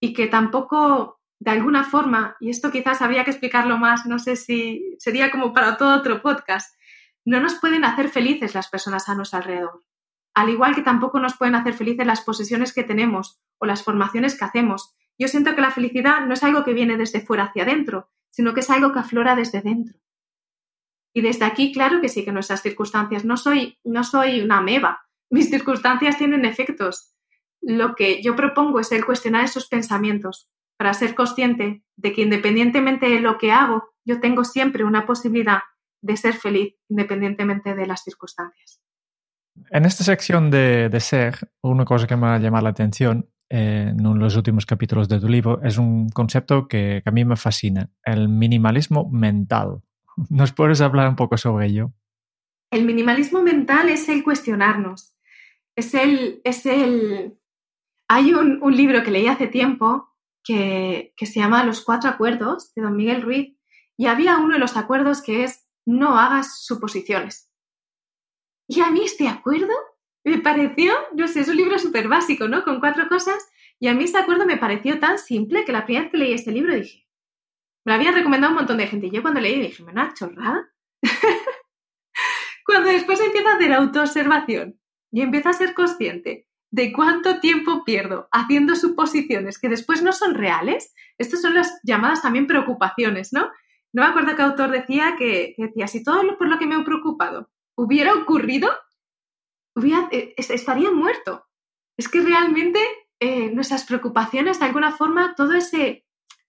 [0.00, 4.36] y que tampoco de alguna forma, y esto quizás habría que explicarlo más, no sé
[4.36, 6.78] si sería como para todo otro podcast,
[7.24, 9.82] no nos pueden hacer felices las personas a nuestro alrededor.
[10.34, 14.38] Al igual que tampoco nos pueden hacer felices las posesiones que tenemos o las formaciones
[14.38, 14.94] que hacemos.
[15.18, 18.54] Yo siento que la felicidad no es algo que viene desde fuera hacia adentro, sino
[18.54, 19.98] que es algo que aflora desde dentro.
[21.12, 25.08] Y desde aquí, claro que sí que nuestras circunstancias, no soy, no soy una ameba,
[25.28, 27.16] mis circunstancias tienen efectos.
[27.60, 30.48] Lo que yo propongo es el cuestionar esos pensamientos,
[30.82, 35.60] para ser consciente de que independientemente de lo que hago, yo tengo siempre una posibilidad
[36.02, 38.80] de ser feliz independientemente de las circunstancias.
[39.70, 43.94] En esta sección de, de ser, una cosa que me ha llamado la atención eh,
[43.96, 47.36] en los últimos capítulos de tu libro es un concepto que, que, a mí me
[47.36, 49.82] fascina, el minimalismo mental.
[50.30, 51.92] ¿Nos puedes hablar un poco sobre ello?
[52.72, 55.16] El minimalismo mental es el cuestionarnos.
[55.76, 56.40] Es el.
[56.42, 57.38] Es el...
[58.08, 60.08] Hay un, un libro que leí hace tiempo
[60.42, 63.56] que, se llama Los Cuatro Acuerdos de Don Miguel Ruiz
[63.96, 67.50] y había uno de los acuerdos que es no hagas suposiciones.
[68.68, 69.74] Y a mí este acuerdo
[70.24, 72.64] me pareció, no sé, es un libro súper básico, ¿no?
[72.64, 73.48] Con cuatro cosas.
[73.80, 76.32] Y a mí este acuerdo me pareció tan simple que la primera vez que leí
[76.32, 77.08] este libro dije,
[77.84, 79.08] me lo había recomendado un montón de gente.
[79.08, 80.72] Y yo cuando leí dije, ¿me una chorrada?
[82.64, 84.80] cuando después empieza a hacer autoobservación
[85.10, 90.34] y empieza a ser consciente de cuánto tiempo pierdo haciendo suposiciones que después no son
[90.34, 93.50] reales, estas son las llamadas también preocupaciones, ¿no?
[93.92, 96.84] no me acuerdo qué autor decía que, decía, si todo por lo que me he
[96.84, 98.70] preocupado hubiera ocurrido,
[99.76, 101.46] hubiera, eh, estaría muerto.
[101.98, 102.80] Es que realmente
[103.20, 106.06] eh, nuestras preocupaciones, de alguna forma, todo ese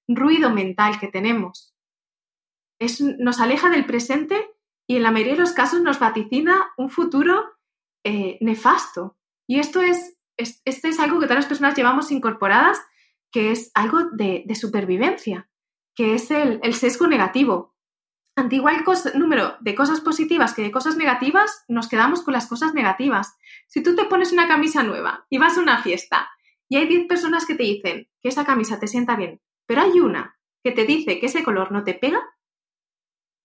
[0.07, 1.75] ruido mental que tenemos,
[3.19, 4.49] nos aleja del presente
[4.87, 7.43] y en la mayoría de los casos nos vaticina un futuro
[8.03, 9.17] eh, nefasto.
[9.47, 12.79] Y esto es, esto es algo que todas las personas llevamos incorporadas,
[13.31, 15.49] que es algo de, supervivencia,
[15.95, 17.75] que es el, sesgo negativo.
[18.35, 18.83] Ante igual
[19.15, 23.35] número de cosas positivas que de cosas negativas, nos quedamos con las cosas negativas.
[23.67, 26.29] Si tú te pones una camisa nueva y vas a una fiesta
[26.67, 29.99] y hay 10 personas que te dicen que esa camisa te sienta bien, pero hay
[29.99, 32.23] una que te dice que ese color no te pega,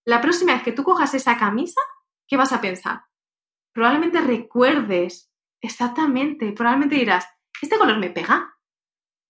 [0.05, 1.81] la próxima vez que tú cojas esa camisa,
[2.27, 3.03] ¿qué vas a pensar?
[3.73, 5.28] Probablemente recuerdes
[5.61, 7.27] exactamente, probablemente dirás,
[7.61, 8.53] ¿este color me pega?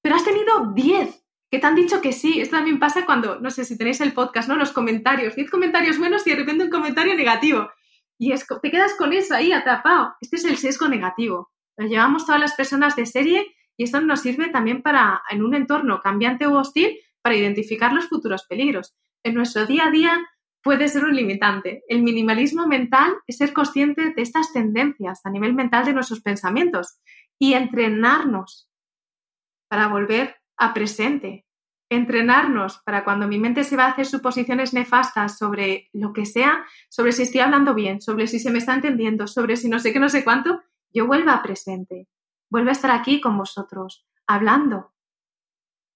[0.02, 2.40] Pero has tenido 10 que te han dicho que sí.
[2.42, 4.56] Esto también pasa cuando, no sé si tenéis el podcast, ¿no?
[4.56, 7.70] Los comentarios, 10 comentarios buenos y de repente un comentario negativo.
[8.18, 10.16] Y es, te quedas con eso ahí atrapado.
[10.22, 11.52] Este es el sesgo negativo.
[11.78, 15.56] Lo llevamos todas las personas de serie y esto nos sirve también para, en un
[15.56, 18.96] entorno cambiante o hostil, para identificar los futuros peligros.
[19.24, 20.20] En nuestro día a día
[20.62, 21.84] puede ser un limitante.
[21.88, 27.00] El minimalismo mental es ser consciente de estas tendencias a nivel mental de nuestros pensamientos
[27.38, 28.70] y entrenarnos
[29.70, 31.46] para volver a presente.
[31.90, 36.66] Entrenarnos para cuando mi mente se va a hacer suposiciones nefastas sobre lo que sea,
[36.90, 39.92] sobre si estoy hablando bien, sobre si se me está entendiendo, sobre si no sé
[39.92, 40.62] qué, no sé cuánto,
[40.94, 42.08] yo vuelva a presente.
[42.50, 44.94] Vuelva a estar aquí con vosotros, hablando.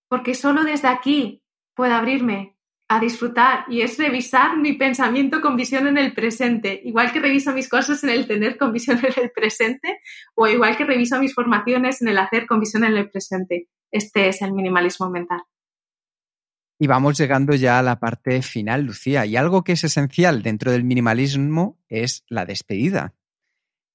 [0.08, 1.44] Porque solo desde aquí
[1.76, 2.53] puedo abrirme
[2.88, 7.54] a disfrutar y es revisar mi pensamiento con visión en el presente, igual que reviso
[7.54, 10.00] mis cosas en el tener con visión en el presente
[10.36, 13.70] o igual que reviso mis formaciones en el hacer con visión en el presente.
[13.92, 15.42] Este es el minimalismo mental.
[16.80, 20.72] Y vamos llegando ya a la parte final, Lucía, y algo que es esencial dentro
[20.72, 23.14] del minimalismo es la despedida.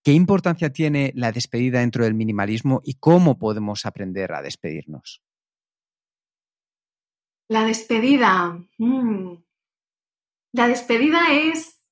[0.03, 5.23] ¿Qué importancia tiene la despedida dentro del minimalismo y cómo podemos aprender a despedirnos?
[7.49, 8.63] La despedida.
[8.79, 9.37] Mm.
[10.53, 11.83] La despedida es,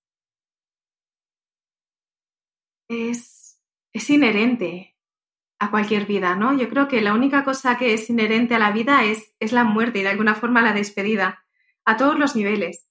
[2.89, 4.97] es, es inherente
[5.59, 6.57] a cualquier vida, ¿no?
[6.57, 9.65] Yo creo que la única cosa que es inherente a la vida es, es la
[9.65, 11.45] muerte y de alguna forma la despedida,
[11.87, 12.91] a todos los niveles.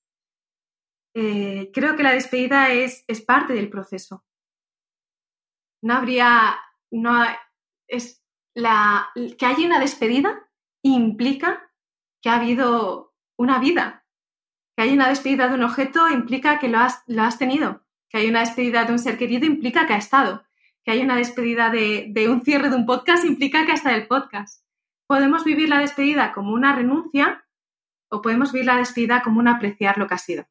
[1.14, 4.26] Eh, creo que la despedida es, es parte del proceso.
[5.84, 6.60] No habría,
[6.92, 7.24] no
[7.88, 10.50] es la, que haya una despedida
[10.82, 11.65] implica
[12.26, 14.04] que ha habido una vida.
[14.76, 17.86] Que hay una despedida de un objeto implica que lo has, lo has tenido.
[18.10, 20.44] Que hay una despedida de un ser querido implica que ha estado.
[20.84, 23.96] Que hay una despedida de, de un cierre de un podcast implica que ha estado
[23.96, 24.66] el podcast.
[25.06, 27.46] Podemos vivir la despedida como una renuncia
[28.10, 30.48] o podemos vivir la despedida como un apreciar lo que ha sido.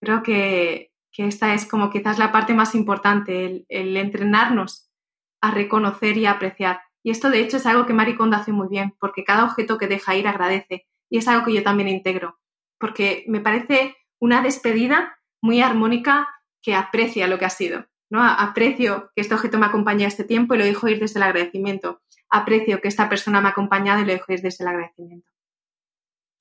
[0.00, 4.90] Creo que, que esta es como quizás la parte más importante, el, el, entrenarnos
[5.42, 6.80] a reconocer y a apreciar.
[7.02, 9.86] Y esto, de hecho, es algo que Maricondo hace muy bien, porque cada objeto que
[9.86, 10.86] deja ir agradece.
[11.08, 12.38] Y es algo que yo también integro,
[12.78, 16.28] porque me parece una despedida muy armónica
[16.62, 17.86] que aprecia lo que ha sido.
[18.10, 18.22] ¿no?
[18.22, 22.02] Aprecio que este objeto me acompaña este tiempo y lo dejo ir desde el agradecimiento.
[22.28, 25.28] Aprecio que esta persona me ha acompañado y lo dejo ir desde el agradecimiento.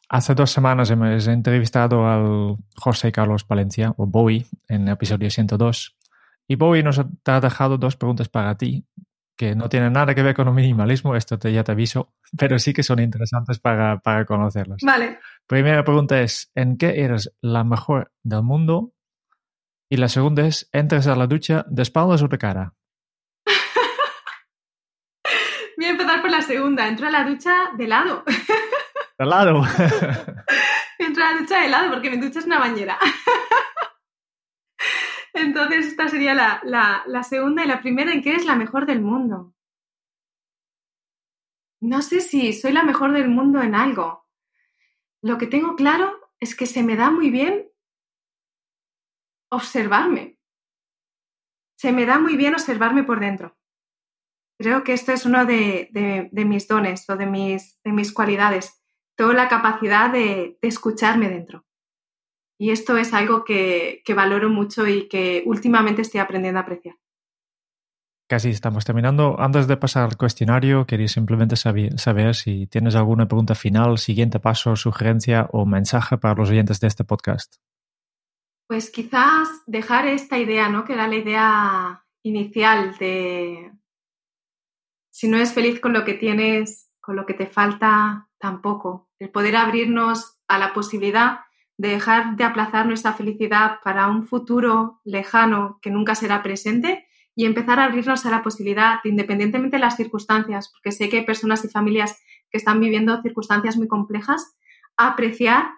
[0.10, 5.96] Hace dos semanas hemos entrevistado al José Carlos Palencia, o Bowie, en el episodio 102.
[6.48, 8.86] Y Bowie nos ha dejado dos preguntas para ti
[9.40, 12.60] que no tienen nada que ver con el minimalismo, esto te, ya te aviso, pero
[12.60, 14.82] sí que son interesantes para, para conocerlos.
[14.86, 15.20] Vale.
[15.48, 18.92] Primera pregunta es, ¿en qué eres la mejor del mundo?
[19.90, 22.74] Y la segunda es, ¿entras a la ducha de espaldas o de cara?
[25.78, 26.86] Voy a empezar por la segunda.
[26.86, 28.26] Entro a la ducha de lado.
[29.18, 29.64] ¿De lado?
[31.00, 33.00] Entro a la ducha de lado porque mi ducha es una bañera.
[35.40, 39.54] Entonces, esta sería la, segunda y la primera, ¿en qué es la mejor del mundo?
[41.82, 44.28] No sé si soy la mejor del mundo en algo.
[45.22, 47.70] Lo que tengo claro es que se me da muy bien
[49.50, 50.38] observarme.
[51.78, 53.58] Se me da muy bien observarme por dentro.
[54.58, 58.84] Creo que esto es uno de, mis dones o de mis, de mis cualidades.
[59.16, 61.66] Tengo la capacidad de escucharme dentro.
[62.60, 66.98] Y esto es algo que, valoro mucho y que últimamente estoy aprendiendo a apreciar.
[68.28, 69.40] Casi estamos terminando.
[69.40, 74.76] Antes de pasar al cuestionario, quería simplemente saber, si tienes alguna pregunta final, siguiente paso,
[74.76, 77.56] sugerencia o mensaje para los oyentes de este podcast.
[78.68, 80.84] Pues quizás dejar esta idea, ¿no?
[80.84, 83.72] Que era la idea inicial de
[85.10, 89.10] si no eres feliz con lo que tienes, con lo que te falta, tampoco.
[89.18, 91.40] El poder abrirnos a la posibilidad
[91.80, 97.46] de dejar de aplazar nuestra felicidad para un futuro lejano que nunca será presente y
[97.46, 101.64] empezar a abrirnos a la posibilidad, independientemente de las circunstancias, porque sé que hay personas
[101.64, 102.20] y familias
[102.52, 104.58] que están viviendo circunstancias muy complejas,
[104.98, 105.70] apreciar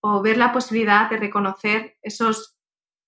[0.00, 2.56] o ver la posibilidad de reconocer esos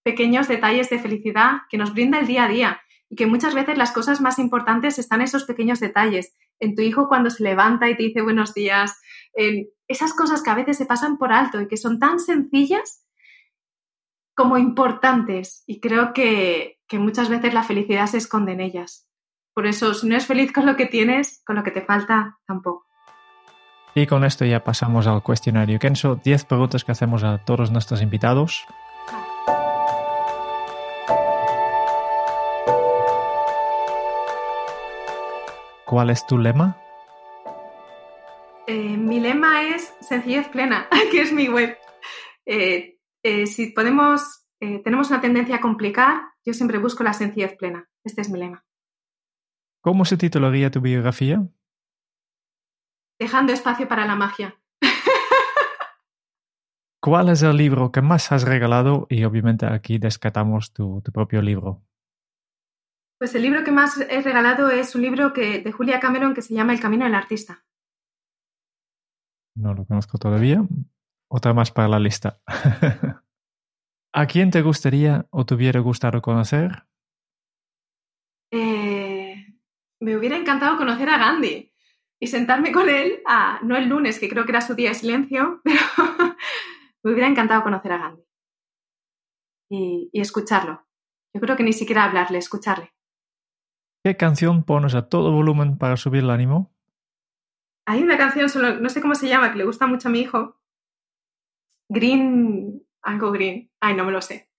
[0.02, 3.78] pequeños detalles de felicidad que nos brinda el día a día y que muchas veces
[3.78, 7.88] las cosas más importantes están en esos pequeños detalles, en tu hijo cuando se levanta
[7.88, 9.00] y te dice buenos días,
[9.34, 13.04] en esas cosas que a veces se pasan por alto y que son tan sencillas
[14.34, 19.08] como importantes y creo que, que muchas veces la felicidad se esconde en ellas.
[19.54, 22.38] Por eso, si no eres feliz con lo que tienes, con lo que te falta,
[22.46, 22.86] tampoco.
[23.94, 26.16] Y con esto ya pasamos al cuestionario Kenso.
[26.16, 28.66] 10 preguntas que hacemos a todos nuestros invitados.
[35.84, 36.83] ¿Cuál es tu lema?
[38.66, 41.76] Eh, mi lema es sencillez plena, que es mi web.
[42.46, 47.88] Eh, eh, si podemos, tenemos una tendencia a complicar, yo siempre busco la sencillez plena.
[48.04, 48.64] Este es mi lema.
[49.82, 51.46] ¿Cómo se titularía tu biografía?
[53.18, 54.58] Dejando espacio para la magia.
[57.00, 59.06] ¿Cuál es el libro que más has regalado?
[59.10, 61.82] Y obviamente aquí descatamos tu, tu propio libro.
[63.18, 66.42] Pues el libro que más he regalado es un libro que, de Julia Cameron que
[66.42, 67.63] se llama El Camino del Artista.
[69.56, 70.66] No lo conozco todavía.
[71.28, 72.40] Otra más para la lista.
[74.12, 76.84] ¿A quién te gustaría o te hubiera gustado conocer?
[78.52, 79.46] Eh,
[80.00, 81.72] me hubiera encantado conocer a Gandhi
[82.20, 83.22] y sentarme con él,
[83.62, 85.80] no el lunes, que creo que era su día de silencio, pero
[87.02, 88.22] me hubiera encantado conocer a Gandhi
[89.70, 90.86] y, y escucharlo.
[91.34, 92.92] Yo creo que ni siquiera hablarle, escucharle.
[94.04, 96.73] ¿Qué canción pones a todo volumen para subir el ánimo?
[97.86, 100.20] Hay una canción, solo, no sé cómo se llama, que le gusta mucho a mi
[100.20, 100.58] hijo.
[101.88, 103.70] Green, algo green.
[103.80, 104.50] Ay, no me lo sé.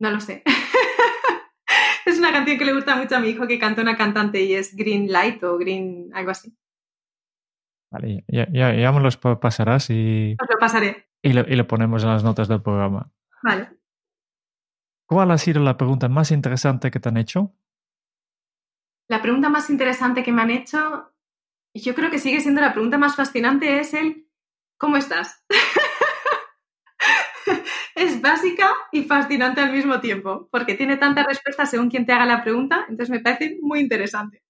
[0.00, 0.42] No lo sé.
[2.06, 4.54] es una canción que le gusta mucho a mi hijo que canta una cantante y
[4.54, 6.56] es Green Light o Green, algo así.
[7.90, 10.36] Vale, ya, ya, me los pasarás y.
[10.40, 11.08] Os lo pasaré.
[11.22, 13.10] Y lo, y lo ponemos en las notas del programa.
[13.42, 13.70] Vale.
[15.06, 17.54] ¿Cuál ha sido la pregunta más interesante que te han hecho?
[19.08, 21.12] La pregunta más interesante que me han hecho
[21.76, 24.26] y yo creo que sigue siendo la pregunta más fascinante es el
[24.78, 25.44] ¿cómo estás?
[27.94, 32.24] es básica y fascinante al mismo tiempo, porque tiene tantas respuestas según quien te haga
[32.24, 34.42] la pregunta, entonces me parece muy interesante.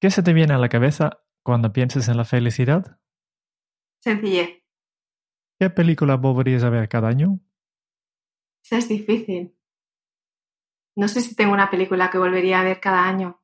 [0.00, 3.00] ¿Qué se te viene a la cabeza cuando piensas en la felicidad?
[3.98, 4.62] Sencillez.
[5.58, 7.40] ¿Qué película volverías a ver cada año?
[8.62, 9.56] Eso es difícil.
[10.94, 13.41] No sé si tengo una película que volvería a ver cada año.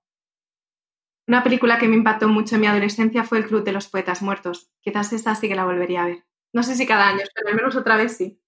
[1.29, 4.23] Una película que me impactó mucho en mi adolescencia fue El Club de los Poetas
[4.23, 4.73] Muertos.
[4.81, 6.25] Quizás esa sí que la volvería a ver.
[6.55, 8.43] No sé si cada año, pero al menos otra vez sí.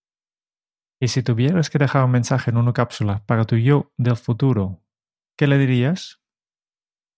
[0.98, 4.82] Y si tuvieras que dejar un mensaje en una cápsula para tu yo del futuro,
[5.36, 6.22] ¿qué le dirías?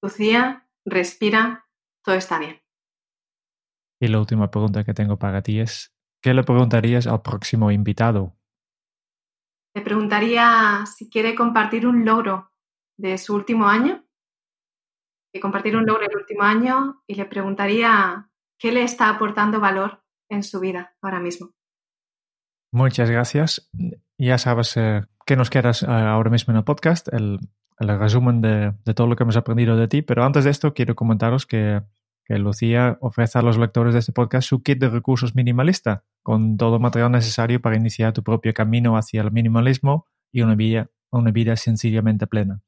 [0.02, 1.68] Lucía, respira,
[2.04, 2.60] todo está bien.
[4.00, 8.36] Y la última pregunta que tengo para ti es, ¿qué le preguntarías al próximo invitado?
[9.76, 12.50] Le preguntaría si quiere compartir un logro
[12.98, 14.04] de su último año
[15.32, 18.28] que compartir un logro el último año y le preguntaría
[18.58, 21.50] qué le está aportando valor en su vida ahora mismo.
[22.72, 23.70] Muchas gracias.
[24.18, 27.38] Ya sabes eh, que nos quedas eh, ahora mismo en el podcast, el,
[27.78, 31.46] resumen de, todo lo que hemos aprendido de ti, pero antes de esto quiero comentaros
[31.46, 31.82] que,
[32.28, 36.76] Lucía ofrece a los lectores de este podcast su kit de recursos minimalista, con todo
[36.76, 41.30] el material necesario para iniciar tu propio camino hacia el minimalismo y una vida, una
[41.30, 42.62] vida sencillamente plena.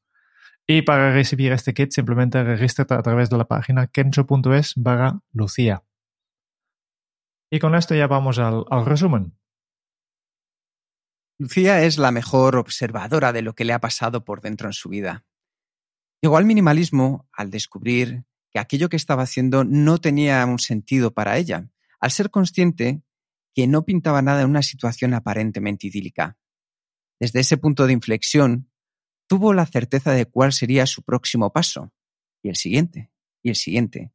[0.66, 5.84] Y para recibir este kit simplemente regístrate a través de la página kencho.es barra Lucía.
[7.50, 9.38] Y con esto ya vamos al, al resumen.
[11.38, 14.88] Lucía es la mejor observadora de lo que le ha pasado por dentro en su
[14.88, 15.24] vida.
[16.22, 21.36] Llegó al minimalismo al descubrir que aquello que estaba haciendo no tenía un sentido para
[21.36, 21.68] ella,
[22.00, 23.02] al ser consciente
[23.54, 26.38] que no pintaba nada en una situación aparentemente idílica.
[27.20, 28.70] Desde ese punto de inflexión,
[29.26, 31.92] tuvo la certeza de cuál sería su próximo paso,
[32.42, 33.10] y el siguiente,
[33.42, 34.12] y el siguiente.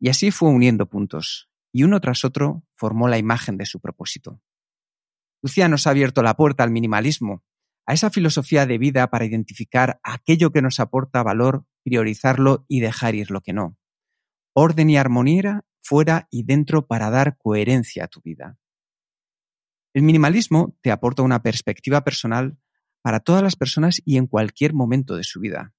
[0.00, 4.40] Y así fue uniendo puntos, y uno tras otro formó la imagen de su propósito.
[5.42, 7.44] Lucía nos ha abierto la puerta al minimalismo,
[7.86, 13.14] a esa filosofía de vida para identificar aquello que nos aporta valor, priorizarlo y dejar
[13.14, 13.78] ir lo que no.
[14.52, 18.58] Orden y armonía fuera y dentro para dar coherencia a tu vida.
[19.94, 22.58] El minimalismo te aporta una perspectiva personal
[23.02, 25.72] para todas las personas y en cualquier momento de su vida.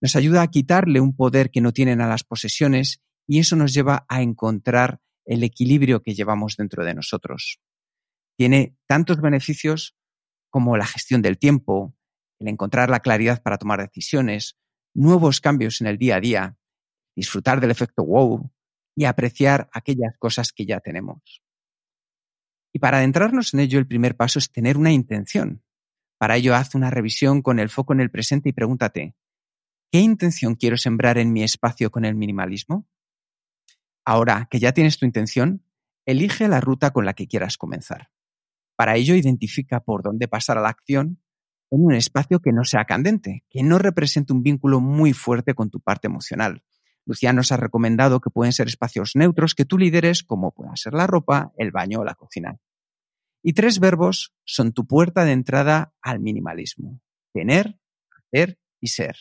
[0.00, 3.74] Nos ayuda a quitarle un poder que no tienen a las posesiones y eso nos
[3.74, 7.60] lleva a encontrar el equilibrio que llevamos dentro de nosotros.
[8.36, 9.94] Tiene tantos beneficios
[10.48, 11.94] como la gestión del tiempo,
[12.38, 14.56] el encontrar la claridad para tomar decisiones,
[14.94, 16.56] nuevos cambios en el día a día,
[17.14, 18.50] disfrutar del efecto wow
[18.96, 21.42] y apreciar aquellas cosas que ya tenemos.
[22.72, 25.62] Y para adentrarnos en ello, el primer paso es tener una intención.
[26.20, 29.16] Para ello, haz una revisión con el foco en el presente y pregúntate,
[29.90, 32.86] ¿qué intención quiero sembrar en mi espacio con el minimalismo?
[34.04, 35.64] Ahora que ya tienes tu intención,
[36.04, 38.10] elige la ruta con la que quieras comenzar.
[38.76, 41.22] Para ello, identifica por dónde pasar a la acción
[41.70, 45.70] en un espacio que no sea candente, que no represente un vínculo muy fuerte con
[45.70, 46.62] tu parte emocional.
[47.06, 50.92] Lucía nos ha recomendado que pueden ser espacios neutros que tú lideres, como pueda ser
[50.92, 52.58] la ropa, el baño o la cocina.
[53.42, 57.00] Y tres verbos son tu puerta de entrada al minimalismo.
[57.32, 57.78] Tener,
[58.10, 59.16] hacer y ser.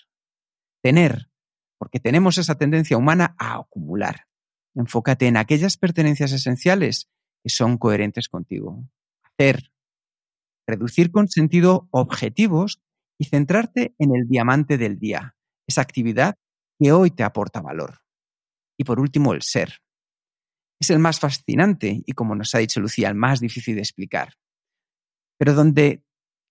[0.81, 1.29] Tener,
[1.77, 4.27] porque tenemos esa tendencia humana a acumular.
[4.75, 7.09] Enfócate en aquellas pertenencias esenciales
[7.43, 8.83] que son coherentes contigo.
[9.23, 9.71] Hacer,
[10.67, 12.81] reducir con sentido objetivos
[13.17, 15.35] y centrarte en el diamante del día,
[15.67, 16.35] esa actividad
[16.79, 17.99] que hoy te aporta valor.
[18.77, 19.81] Y por último, el ser.
[20.79, 24.33] Es el más fascinante y, como nos ha dicho Lucía, el más difícil de explicar.
[25.37, 26.03] Pero donde,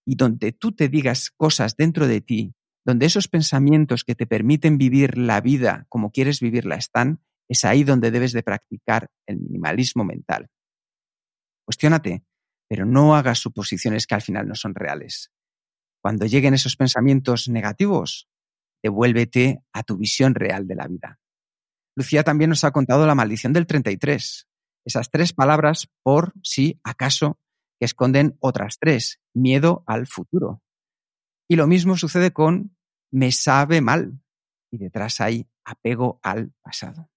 [0.07, 2.55] y donde tú te digas cosas dentro de ti,
[2.85, 7.85] donde esos pensamientos que te permiten vivir la vida como quieres vivirla están, es ahí
[7.85, 10.49] donde debes de practicar el minimalismo mental.
[11.65, 12.25] Cuestiónate,
[12.69, 15.31] pero no hagas suposiciones que al final no son reales.
[16.03, 18.29] Cuando lleguen esos pensamientos negativos,
[18.83, 21.19] devuélvete a tu visión real de la vida.
[21.99, 24.47] Lucía también nos ha contado la maldición del 33,
[24.85, 27.41] esas tres palabras por si acaso
[27.81, 30.63] que esconden otras tres, miedo al futuro.
[31.49, 32.77] Y lo mismo sucede con
[33.11, 34.21] me sabe mal
[34.71, 37.11] y detrás hay apego al pasado.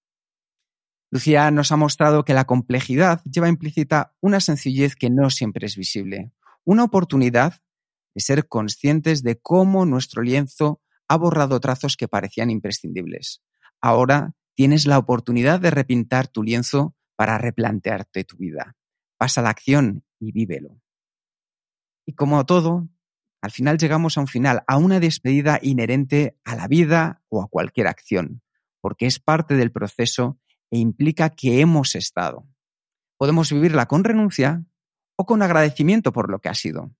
[1.12, 5.76] Lucía nos ha mostrado que la complejidad lleva implícita una sencillez que no siempre es
[5.76, 6.32] visible,
[6.64, 7.62] una oportunidad
[8.16, 13.44] de ser conscientes de cómo nuestro lienzo ha borrado trazos que parecían imprescindibles.
[13.80, 18.76] Ahora tienes la oportunidad de repintar tu lienzo para replantearte tu vida.
[19.16, 20.80] Pasa la acción y vívelo.
[22.06, 22.88] Y como todo,
[23.40, 27.48] al final llegamos a un final, a una despedida inherente a la vida o a
[27.48, 28.42] cualquier acción,
[28.80, 30.38] porque es parte del proceso
[30.70, 32.46] e implica que hemos estado.
[33.18, 34.64] Podemos vivirla con renuncia
[35.16, 36.94] o con agradecimiento por lo que ha sido.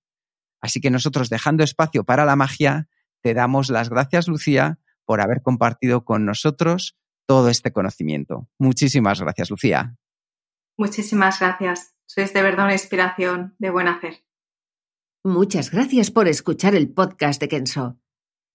[0.61, 2.87] Así que nosotros, dejando espacio para la magia,
[3.21, 8.47] te damos las gracias, Lucía, por haber compartido con nosotros todo este conocimiento.
[8.59, 9.95] Muchísimas gracias, Lucía.
[10.77, 11.95] Muchísimas gracias.
[12.05, 14.23] Sois de verdad una inspiración de buen hacer.
[15.23, 17.97] Muchas gracias por escuchar el podcast de Kenso.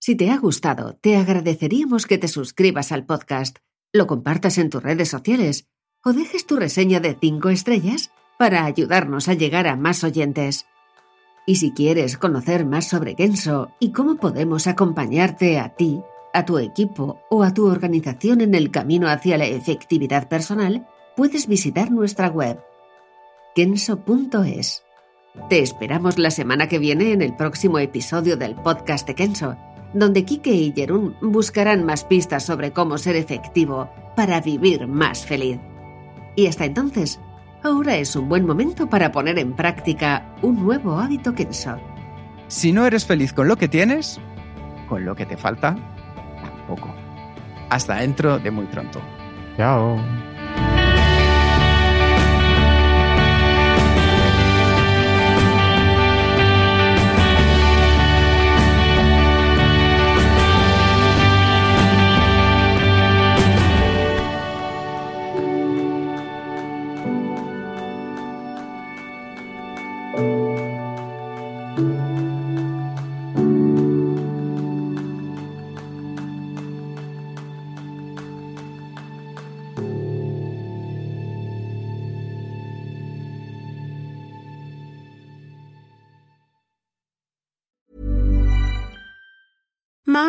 [0.00, 3.58] Si te ha gustado, te agradeceríamos que te suscribas al podcast,
[3.92, 5.68] lo compartas en tus redes sociales
[6.04, 10.66] o dejes tu reseña de 5 estrellas para ayudarnos a llegar a más oyentes.
[11.46, 16.02] Y si quieres conocer más sobre Genso y cómo podemos acompañarte a ti,
[16.38, 20.86] a tu equipo o a tu organización en el camino hacia la efectividad personal,
[21.16, 22.58] puedes visitar nuestra web
[23.54, 24.84] kenso.es.
[25.50, 29.56] Te esperamos la semana que viene en el próximo episodio del podcast de Kenso,
[29.94, 35.58] donde Kike y Jerún buscarán más pistas sobre cómo ser efectivo para vivir más feliz.
[36.36, 37.20] Y hasta entonces,
[37.62, 41.76] Ahora es un buen momento para poner en práctica un nuevo hábito Kenso.
[42.46, 44.20] Si no eres feliz con lo que tienes,
[44.88, 45.76] con lo que te falta,
[46.68, 46.94] tampoco.
[47.70, 49.00] Hasta dentro de muy pronto.
[49.56, 49.98] Chao.